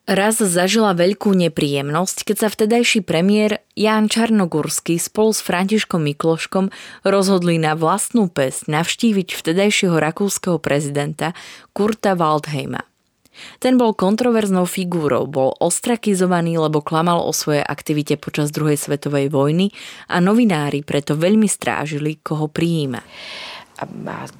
Raz 0.03 0.35
zažila 0.35 0.91
veľkú 0.91 1.31
nepríjemnosť, 1.31 2.27
keď 2.27 2.35
sa 2.35 2.47
vtedajší 2.51 3.07
premiér 3.07 3.63
Ján 3.71 4.11
Čarnogurský 4.11 4.99
spolu 4.99 5.31
s 5.31 5.39
Františkom 5.39 6.03
Mikloškom 6.03 6.75
rozhodli 7.07 7.55
na 7.55 7.71
vlastnú 7.71 8.27
pesť 8.27 8.67
navštíviť 8.67 9.31
vtedajšieho 9.31 9.95
rakúskeho 9.95 10.59
prezidenta 10.59 11.31
Kurta 11.71 12.19
Waldheima. 12.19 12.83
Ten 13.63 13.79
bol 13.79 13.95
kontroverznou 13.95 14.67
figúrou, 14.67 15.23
bol 15.23 15.55
ostrakizovaný, 15.63 16.59
lebo 16.59 16.83
klamal 16.83 17.23
o 17.23 17.31
svojej 17.31 17.63
aktivite 17.63 18.19
počas 18.19 18.51
druhej 18.51 18.75
svetovej 18.75 19.31
vojny 19.31 19.71
a 20.11 20.19
novinári 20.19 20.83
preto 20.83 21.15
veľmi 21.15 21.47
strážili, 21.47 22.19
koho 22.19 22.51
prijíma. 22.51 22.99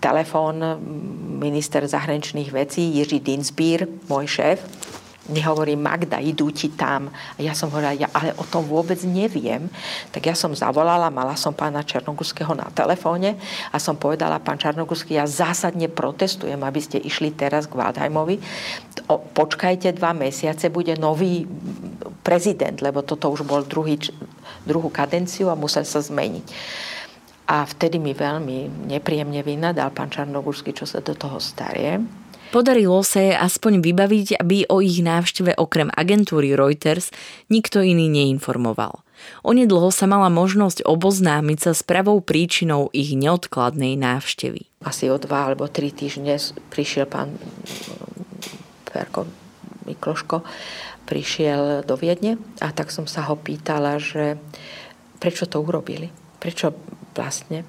Telefón 0.04 0.60
minister 1.40 1.88
zahraničných 1.88 2.52
vecí 2.52 3.00
Jiří 3.00 3.24
Dinsbír, 3.24 3.88
môj 4.12 4.28
šéf, 4.28 4.60
mi 5.32 5.40
hovorí 5.40 5.80
Magda, 5.80 6.20
idú 6.20 6.52
ti 6.52 6.68
tam. 6.76 7.08
A 7.08 7.40
ja 7.40 7.56
som 7.56 7.72
hovorila, 7.72 7.96
ja 7.96 8.12
ale 8.12 8.36
o 8.36 8.44
tom 8.44 8.68
vôbec 8.68 9.00
neviem. 9.08 9.72
Tak 10.12 10.28
ja 10.28 10.36
som 10.36 10.52
zavolala, 10.52 11.08
mala 11.08 11.40
som 11.40 11.56
pána 11.56 11.80
Černogurského 11.80 12.52
na 12.52 12.68
telefóne 12.76 13.40
a 13.72 13.80
som 13.80 13.96
povedala, 13.96 14.44
pán 14.44 14.60
Černogurský, 14.60 15.16
ja 15.16 15.24
zásadne 15.24 15.88
protestujem, 15.88 16.60
aby 16.60 16.80
ste 16.84 17.00
išli 17.00 17.32
teraz 17.32 17.72
k 17.72 17.80
Waldheimovi. 17.80 18.44
Počkajte 19.32 19.96
dva 19.96 20.12
mesiace, 20.12 20.68
bude 20.68 21.00
nový 21.00 21.48
prezident, 22.20 22.76
lebo 22.84 23.00
toto 23.00 23.32
už 23.32 23.48
bol 23.48 23.64
druhý, 23.64 23.96
druhú 24.68 24.92
kadenciu 24.92 25.48
a 25.48 25.56
musel 25.56 25.88
sa 25.88 26.04
zmeniť. 26.04 26.48
A 27.48 27.64
vtedy 27.64 28.00
mi 28.00 28.12
veľmi 28.12 28.88
nepríjemne 28.92 29.40
vynadal 29.40 29.92
pán 29.96 30.12
Čarnogurský, 30.12 30.76
čo 30.76 30.84
sa 30.84 31.00
do 31.00 31.16
toho 31.16 31.40
starie 31.40 32.23
Podarilo 32.54 33.02
sa 33.02 33.18
jej 33.18 33.34
aspoň 33.34 33.82
vybaviť, 33.82 34.38
aby 34.38 34.70
o 34.70 34.78
ich 34.78 35.02
návšteve 35.02 35.58
okrem 35.58 35.90
agentúry 35.90 36.54
Reuters 36.54 37.10
nikto 37.50 37.82
iný 37.82 38.06
neinformoval. 38.14 39.02
Onedlho 39.42 39.90
sa 39.90 40.06
mala 40.06 40.30
možnosť 40.30 40.86
oboznámiť 40.86 41.58
sa 41.58 41.72
s 41.74 41.82
pravou 41.82 42.22
príčinou 42.22 42.94
ich 42.94 43.18
neodkladnej 43.18 43.98
návštevy. 43.98 44.70
Asi 44.86 45.10
o 45.10 45.18
dva 45.18 45.50
alebo 45.50 45.66
tri 45.66 45.90
týždne 45.90 46.38
prišiel 46.70 47.10
pán 47.10 47.34
Ferko 48.86 49.26
Mikloško, 49.90 50.46
prišiel 51.10 51.82
do 51.90 51.98
Viedne 51.98 52.38
a 52.62 52.70
tak 52.70 52.94
som 52.94 53.10
sa 53.10 53.26
ho 53.34 53.34
pýtala, 53.34 53.98
že 53.98 54.38
prečo 55.18 55.50
to 55.50 55.58
urobili, 55.58 56.14
prečo 56.38 56.70
vlastne. 57.18 57.66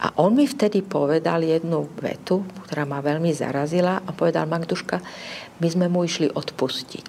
A 0.00 0.16
on 0.16 0.32
mi 0.32 0.48
vtedy 0.48 0.80
povedal 0.80 1.44
jednu 1.44 1.84
vetu, 2.00 2.40
ktorá 2.64 2.88
ma 2.88 3.04
veľmi 3.04 3.28
zarazila 3.36 4.00
a 4.00 4.10
povedal, 4.16 4.48
Magduška, 4.48 4.96
my 5.60 5.68
sme 5.68 5.86
mu 5.92 6.08
išli 6.08 6.32
odpustiť. 6.32 7.08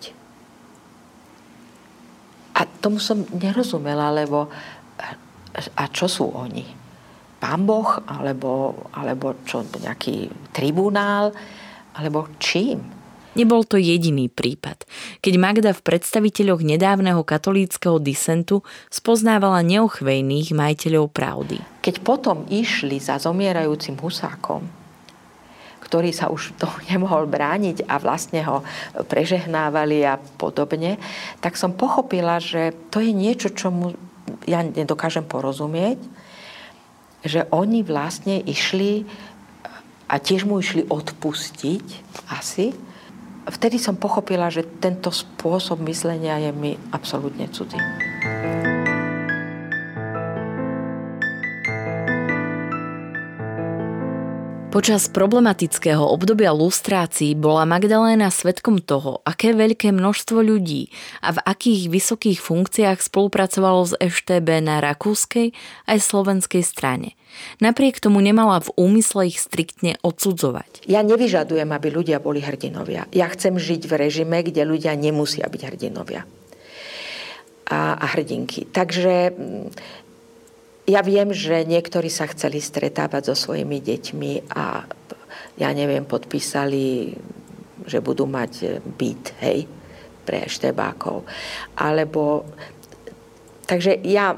A 2.60 2.68
tomu 2.84 3.00
som 3.00 3.24
nerozumela, 3.32 4.12
lebo 4.12 4.52
a 5.56 5.84
čo 5.88 6.08
sú 6.08 6.32
oni? 6.36 6.68
Pán 7.40 7.64
Boh? 7.66 7.90
Alebo, 8.08 8.86
alebo 8.94 9.40
čo, 9.48 9.64
nejaký 9.64 10.30
tribunál? 10.52 11.32
Alebo 11.96 12.28
čím? 12.38 13.01
Nebol 13.32 13.64
to 13.64 13.80
jediný 13.80 14.28
prípad, 14.28 14.84
keď 15.24 15.34
Magda 15.40 15.72
v 15.72 15.80
predstaviteľoch 15.80 16.68
nedávneho 16.68 17.24
katolíckého 17.24 17.96
disentu 17.96 18.60
spoznávala 18.92 19.64
neochvejných 19.64 20.52
majiteľov 20.52 21.16
pravdy. 21.16 21.64
Keď 21.80 22.04
potom 22.04 22.44
išli 22.52 23.00
za 23.00 23.16
zomierajúcim 23.24 23.96
husákom, 23.96 24.68
ktorý 25.80 26.12
sa 26.12 26.28
už 26.28 26.52
to 26.62 26.68
nemohol 26.92 27.24
brániť 27.24 27.88
a 27.88 28.04
vlastne 28.04 28.44
ho 28.44 28.68
prežehnávali 29.08 30.04
a 30.04 30.20
podobne, 30.20 31.00
tak 31.40 31.56
som 31.56 31.72
pochopila, 31.72 32.44
že 32.44 32.76
to 32.92 33.00
je 33.00 33.16
niečo, 33.16 33.48
čo 33.56 33.72
mu 33.72 33.96
ja 34.44 34.60
nedokážem 34.60 35.24
porozumieť, 35.24 36.00
že 37.24 37.48
oni 37.48 37.80
vlastne 37.88 38.44
išli 38.44 39.08
a 40.12 40.20
tiež 40.20 40.44
mu 40.44 40.60
išli 40.60 40.84
odpustiť 40.92 41.86
asi, 42.28 42.91
vtedy 43.50 43.82
som 43.82 43.98
pochopila, 43.98 44.52
že 44.54 44.68
tento 44.84 45.10
spôsob 45.10 45.82
myslenia 45.90 46.38
je 46.38 46.52
mi 46.54 46.78
absolútne 46.94 47.50
cudzí. 47.50 47.80
Počas 54.72 55.12
problematického 55.12 56.00
obdobia 56.00 56.56
lustrácií 56.56 57.36
bola 57.36 57.68
Magdaléna 57.68 58.32
svetkom 58.32 58.80
toho, 58.80 59.20
aké 59.28 59.52
veľké 59.52 59.92
množstvo 59.92 60.40
ľudí 60.40 60.88
a 61.20 61.36
v 61.36 61.44
akých 61.44 61.92
vysokých 61.92 62.40
funkciách 62.40 63.04
spolupracovalo 63.04 63.84
s 63.84 64.00
EŠTB 64.00 64.64
na 64.64 64.80
rakúskej 64.80 65.52
aj 65.92 65.98
slovenskej 66.00 66.64
strane. 66.64 67.20
Napriek 67.60 68.00
tomu 68.00 68.24
nemala 68.24 68.64
v 68.64 68.72
úmysle 68.80 69.28
ich 69.28 69.44
striktne 69.44 70.00
odsudzovať. 70.08 70.88
Ja 70.88 71.04
nevyžadujem, 71.04 71.68
aby 71.68 71.92
ľudia 71.92 72.24
boli 72.24 72.40
hrdinovia. 72.40 73.12
Ja 73.12 73.28
chcem 73.28 73.60
žiť 73.60 73.92
v 73.92 73.94
režime, 74.08 74.40
kde 74.40 74.64
ľudia 74.64 74.96
nemusia 74.96 75.52
byť 75.52 75.62
hrdinovia 75.68 76.24
a, 77.68 78.00
a 78.00 78.06
hrdinky. 78.16 78.72
Takže 78.72 79.36
ja 80.92 81.00
viem, 81.00 81.32
že 81.32 81.64
niektorí 81.64 82.12
sa 82.12 82.28
chceli 82.28 82.60
stretávať 82.60 83.32
so 83.32 83.36
svojimi 83.48 83.80
deťmi 83.80 84.52
a 84.52 84.84
ja 85.56 85.70
neviem, 85.72 86.04
podpísali, 86.04 87.16
že 87.88 88.04
budú 88.04 88.28
mať 88.28 88.84
byt, 88.84 89.26
hej, 89.40 89.72
pre 90.28 90.44
štebákov. 90.52 91.24
Alebo, 91.80 92.44
takže 93.72 94.04
ja, 94.04 94.36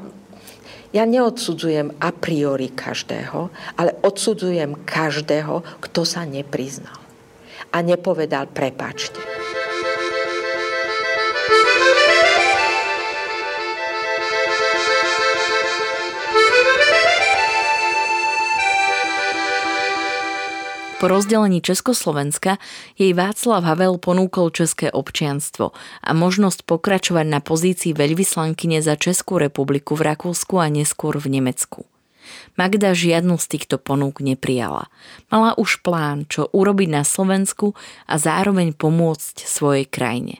ja 0.93 1.03
neodsudzujem 1.09 1.97
a 1.97 2.09
priori 2.13 2.69
každého, 2.69 3.49
ale 3.73 3.97
odsudzujem 4.05 4.85
každého, 4.85 5.65
kto 5.81 6.01
sa 6.05 6.21
nepriznal 6.21 7.01
a 7.73 7.81
nepovedal 7.81 8.45
prepačte. 8.53 9.42
Po 21.03 21.11
rozdelení 21.11 21.59
Československa 21.59 22.63
jej 22.95 23.11
Václav 23.11 23.67
Havel 23.67 23.99
ponúkol 23.99 24.55
české 24.55 24.87
občianstvo 24.87 25.75
a 25.99 26.11
možnosť 26.15 26.63
pokračovať 26.63 27.27
na 27.27 27.43
pozícii 27.43 27.91
veľvyslankyne 27.91 28.79
za 28.79 28.95
Českú 28.95 29.35
republiku 29.35 29.99
v 29.99 30.15
Rakúsku 30.15 30.63
a 30.63 30.71
neskôr 30.71 31.19
v 31.19 31.27
Nemecku. 31.27 31.83
Magda 32.55 32.95
žiadnu 32.95 33.35
z 33.35 33.45
týchto 33.51 33.83
ponúk 33.83 34.23
neprijala. 34.23 34.87
Mala 35.27 35.51
už 35.59 35.83
plán, 35.83 36.23
čo 36.31 36.47
urobiť 36.55 36.95
na 36.95 37.03
Slovensku 37.03 37.75
a 38.07 38.15
zároveň 38.15 38.71
pomôcť 38.71 39.43
svojej 39.43 39.83
krajine. 39.83 40.39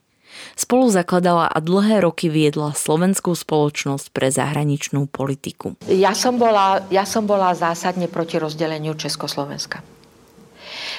Spolu 0.56 0.88
zakladala 0.88 1.52
a 1.52 1.60
dlhé 1.60 2.00
roky 2.00 2.32
viedla 2.32 2.72
slovenskú 2.72 3.36
spoločnosť 3.36 4.16
pre 4.16 4.32
zahraničnú 4.32 5.12
politiku. 5.12 5.76
Ja 5.92 6.16
som 6.16 6.40
bola, 6.40 6.88
ja 6.88 7.04
som 7.04 7.28
bola 7.28 7.52
zásadne 7.52 8.08
proti 8.08 8.40
rozdeleniu 8.40 8.96
Československa 8.96 9.93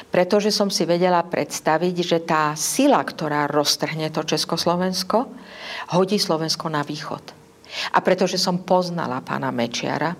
pretože 0.08 0.54
som 0.54 0.68
si 0.70 0.86
vedela 0.86 1.22
predstaviť, 1.22 1.94
že 2.00 2.18
tá 2.22 2.52
sila, 2.54 3.02
ktorá 3.02 3.50
roztrhne 3.50 4.10
to 4.10 4.22
Československo, 4.22 5.26
hodí 5.96 6.16
Slovensko 6.16 6.70
na 6.70 6.86
východ. 6.86 7.24
A 7.94 7.98
pretože 8.04 8.38
som 8.38 8.62
poznala 8.62 9.18
pána 9.24 9.50
Mečiara 9.50 10.14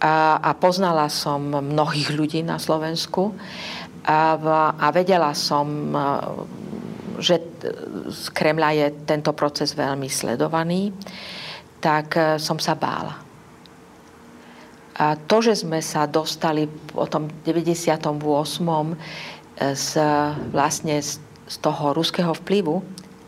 a, 0.00 0.40
a 0.40 0.50
poznala 0.56 1.08
som 1.12 1.40
mnohých 1.40 2.10
ľudí 2.16 2.40
na 2.40 2.56
Slovensku 2.56 3.36
a, 4.06 4.38
a 4.72 4.86
vedela 4.94 5.36
som, 5.36 5.92
že 7.20 7.42
z 8.08 8.26
Kremľa 8.32 8.70
je 8.72 8.86
tento 9.04 9.36
proces 9.36 9.76
veľmi 9.76 10.08
sledovaný, 10.08 10.94
tak 11.82 12.40
som 12.40 12.56
sa 12.56 12.72
bála 12.72 13.25
a 14.96 15.20
to, 15.28 15.44
že 15.44 15.60
sme 15.60 15.84
sa 15.84 16.08
dostali 16.08 16.64
po 16.66 17.04
tom 17.04 17.28
98. 17.44 18.00
E, 18.00 18.96
z, 19.76 19.88
vlastne 20.50 20.96
z, 21.04 21.20
z 21.44 21.56
toho 21.60 21.92
ruského 21.92 22.32
vplyvu, 22.32 22.80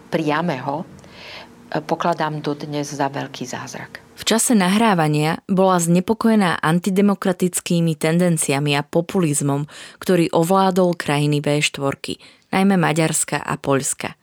priameho, 0.09 0.83
e, 0.83 1.85
pokladám 1.85 2.41
dodnes 2.41 2.89
za 2.89 3.13
veľký 3.13 3.45
zázrak. 3.45 4.01
V 4.19 4.27
čase 4.27 4.59
nahrávania 4.59 5.39
bola 5.47 5.79
znepokojená 5.79 6.59
antidemokratickými 6.59 7.95
tendenciami 7.95 8.75
a 8.75 8.83
populizmom, 8.83 9.71
ktorý 10.03 10.35
ovládol 10.35 10.99
krajiny 10.99 11.39
V4, 11.39 12.19
najmä 12.51 12.75
Maďarska 12.75 13.39
a 13.39 13.55
Poľska. 13.55 14.18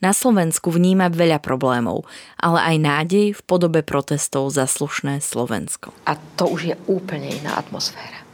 Na 0.00 0.16
Slovensku 0.16 0.72
vníma 0.72 1.12
veľa 1.12 1.44
problémov, 1.44 2.08
ale 2.40 2.72
aj 2.72 2.76
nádej 2.80 3.26
v 3.36 3.42
podobe 3.44 3.84
protestov 3.84 4.48
za 4.48 4.64
slušné 4.64 5.20
Slovensko. 5.20 5.92
A 6.08 6.16
to 6.40 6.48
už 6.48 6.72
je 6.72 6.76
úplne 6.88 7.28
iná 7.28 7.60
atmosféra. 7.60 8.24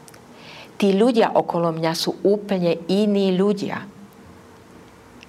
Tí 0.78 0.94
ľudia 0.94 1.34
okolo 1.34 1.74
mňa 1.74 1.92
sú 1.98 2.22
úplne 2.22 2.78
iní 2.86 3.34
ľudia. 3.34 3.82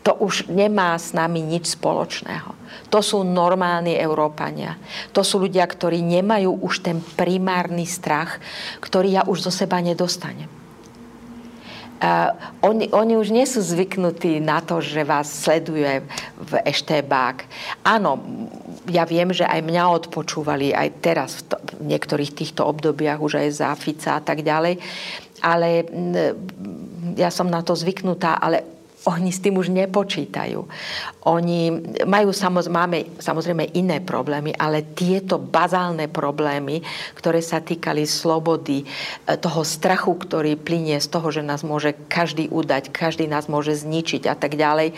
To 0.06 0.14
už 0.14 0.54
nemá 0.54 0.94
s 0.94 1.12
nami 1.18 1.42
nič 1.42 1.74
spoločného. 1.74 2.54
To 2.94 3.02
sú 3.02 3.26
normálni 3.26 3.98
Európania. 3.98 4.78
To 5.18 5.26
sú 5.26 5.42
ľudia, 5.42 5.66
ktorí 5.66 6.06
nemajú 6.06 6.62
už 6.64 6.86
ten 6.86 7.02
primárny 7.02 7.90
strach, 7.90 8.38
ktorý 8.78 9.20
ja 9.20 9.24
už 9.26 9.50
zo 9.50 9.52
seba 9.52 9.82
nedostanem. 9.82 10.48
Uh, 11.98 12.30
oni, 12.62 12.94
oni 12.94 13.18
už 13.18 13.34
nie 13.34 13.50
sú 13.50 13.58
zvyknutí 13.58 14.38
na 14.38 14.62
to, 14.62 14.78
že 14.78 15.02
vás 15.02 15.26
sleduje 15.26 16.06
v 16.38 16.54
eštébák. 16.62 17.42
Áno, 17.82 18.22
ja 18.86 19.02
viem, 19.02 19.34
že 19.34 19.50
aj 19.50 19.66
mňa 19.66 19.84
odpočúvali 20.06 20.78
aj 20.78 20.90
teraz 21.02 21.42
v, 21.42 21.42
to, 21.50 21.56
v 21.82 21.84
niektorých 21.90 22.38
týchto 22.38 22.70
obdobiach, 22.70 23.18
už 23.18 23.42
aj 23.42 23.50
za 23.50 23.74
Fica 23.74 24.14
a 24.14 24.22
tak 24.22 24.46
ďalej, 24.46 24.78
ale 25.42 25.90
ja 27.18 27.34
som 27.34 27.50
na 27.50 27.66
to 27.66 27.74
zvyknutá, 27.74 28.38
ale 28.38 28.77
oni 29.08 29.32
s 29.32 29.40
tým 29.40 29.56
už 29.56 29.72
nepočítajú. 29.72 30.68
Oni 31.24 31.72
majú 32.04 32.36
samozrejme, 32.36 33.24
samozrejme 33.24 33.72
iné 33.80 34.04
problémy, 34.04 34.52
ale 34.60 34.84
tieto 34.84 35.40
bazálne 35.40 36.12
problémy, 36.12 36.84
ktoré 37.16 37.40
sa 37.40 37.64
týkali 37.64 38.04
slobody, 38.04 38.84
e, 38.84 38.86
toho 39.40 39.64
strachu, 39.64 40.12
ktorý 40.12 40.60
plinie 40.60 41.00
z 41.00 41.08
toho, 41.08 41.32
že 41.32 41.40
nás 41.40 41.64
môže 41.64 41.96
každý 42.12 42.52
udať, 42.52 42.92
každý 42.92 43.32
nás 43.32 43.48
môže 43.48 43.80
zničiť 43.80 44.28
a 44.28 44.36
tak 44.36 44.60
ďalej, 44.60 44.92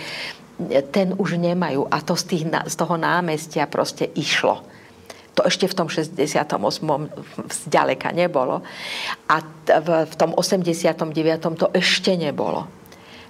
ten 0.89 1.15
už 1.15 1.37
nemajú. 1.37 1.85
A 1.87 2.01
to 2.01 2.17
z, 2.17 2.23
tých, 2.35 2.43
z 2.49 2.75
toho 2.75 2.97
námestia 2.97 3.69
proste 3.69 4.09
išlo. 4.17 4.65
To 5.37 5.47
ešte 5.47 5.71
v 5.71 5.77
tom 5.77 5.87
68. 5.87 6.43
zďaleka 7.47 8.11
nebolo. 8.11 8.59
A 9.31 9.39
v 9.79 10.13
tom 10.19 10.35
89. 10.35 11.15
to 11.55 11.71
ešte 11.71 12.11
nebolo 12.19 12.78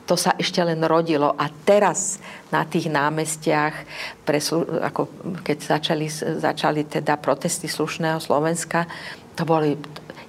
to 0.09 0.17
sa 0.17 0.33
ešte 0.41 0.57
len 0.65 0.81
rodilo. 0.81 1.37
A 1.37 1.53
teraz 1.53 2.17
na 2.49 2.65
tých 2.65 2.89
námestiach, 2.89 3.85
pre, 4.25 4.41
ako 4.81 5.05
keď 5.45 5.57
začali, 5.77 6.09
začali 6.41 6.81
teda 6.89 7.21
protesty 7.21 7.69
slušného 7.69 8.17
Slovenska, 8.17 8.89
to 9.37 9.45
boli, 9.45 9.77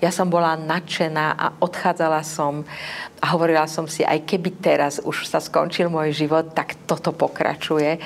ja 0.05 0.13
som 0.13 0.29
bola 0.29 0.53
nadšená 0.61 1.27
a 1.33 1.47
odchádzala 1.65 2.21
som 2.21 2.61
a 3.25 3.27
hovorila 3.33 3.65
som 3.65 3.89
si, 3.89 4.05
aj 4.05 4.29
keby 4.29 4.61
teraz 4.61 5.01
už 5.01 5.25
sa 5.25 5.41
skončil 5.41 5.89
môj 5.89 6.13
život, 6.13 6.53
tak 6.53 6.77
toto 6.85 7.17
pokračuje. 7.17 7.97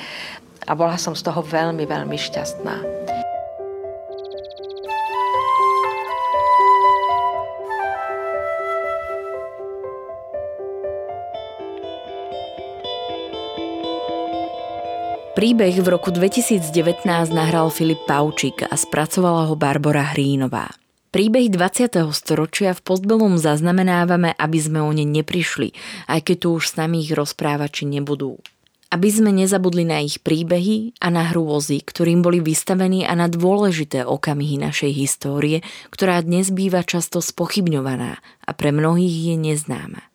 A 0.64 0.72
bola 0.78 0.94
som 0.94 1.18
z 1.18 1.26
toho 1.26 1.42
veľmi, 1.42 1.82
veľmi 1.90 2.14
šťastná. 2.14 2.76
Príbeh 15.34 15.82
v 15.82 15.90
roku 15.90 16.14
2019 16.14 17.02
nahral 17.34 17.66
Filip 17.66 18.06
Paučík 18.06 18.70
a 18.70 18.78
spracovala 18.78 19.50
ho 19.50 19.58
Barbara 19.58 20.14
Hrínová. 20.14 20.70
Príbeh 21.10 21.50
20. 21.50 21.90
storočia 22.14 22.70
v 22.70 22.78
Postbelum 22.78 23.34
zaznamenávame, 23.34 24.30
aby 24.38 24.58
sme 24.62 24.78
o 24.78 24.94
ne 24.94 25.02
neprišli, 25.02 25.74
aj 26.06 26.30
keď 26.30 26.36
tu 26.38 26.48
už 26.54 26.70
s 26.70 26.74
nami 26.78 27.02
ich 27.02 27.10
rozprávači 27.10 27.82
nebudú. 27.82 28.38
Aby 28.94 29.10
sme 29.10 29.34
nezabudli 29.34 29.82
na 29.82 30.06
ich 30.06 30.22
príbehy 30.22 31.02
a 31.02 31.10
na 31.10 31.26
hrôzy, 31.26 31.82
ktorým 31.82 32.22
boli 32.22 32.38
vystavení 32.38 33.02
a 33.02 33.18
na 33.18 33.26
dôležité 33.26 34.06
okamihy 34.06 34.62
našej 34.62 34.94
histórie, 34.94 35.66
ktorá 35.90 36.22
dnes 36.22 36.54
býva 36.54 36.86
často 36.86 37.18
spochybňovaná 37.18 38.22
a 38.22 38.50
pre 38.54 38.70
mnohých 38.70 39.34
je 39.34 39.36
neznáma. 39.50 40.13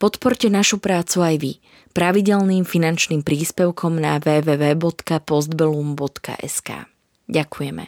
Podporte 0.00 0.48
našu 0.48 0.80
prácu 0.80 1.20
aj 1.20 1.36
vy 1.36 1.60
pravidelným 1.92 2.64
finančným 2.64 3.20
príspevkom 3.20 4.00
na 4.00 4.16
www.postbellum.sk. 4.16 6.88
Ďakujeme. 7.28 7.84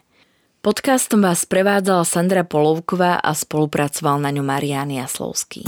Podcastom 0.61 1.25
vás 1.25 1.49
prevádzala 1.49 2.05
Sandra 2.05 2.45
Polovková 2.45 3.17
a 3.17 3.33
spolupracoval 3.33 4.21
na 4.21 4.29
ňom 4.29 4.45
Marian 4.45 4.93
Jaslovský. 4.93 5.65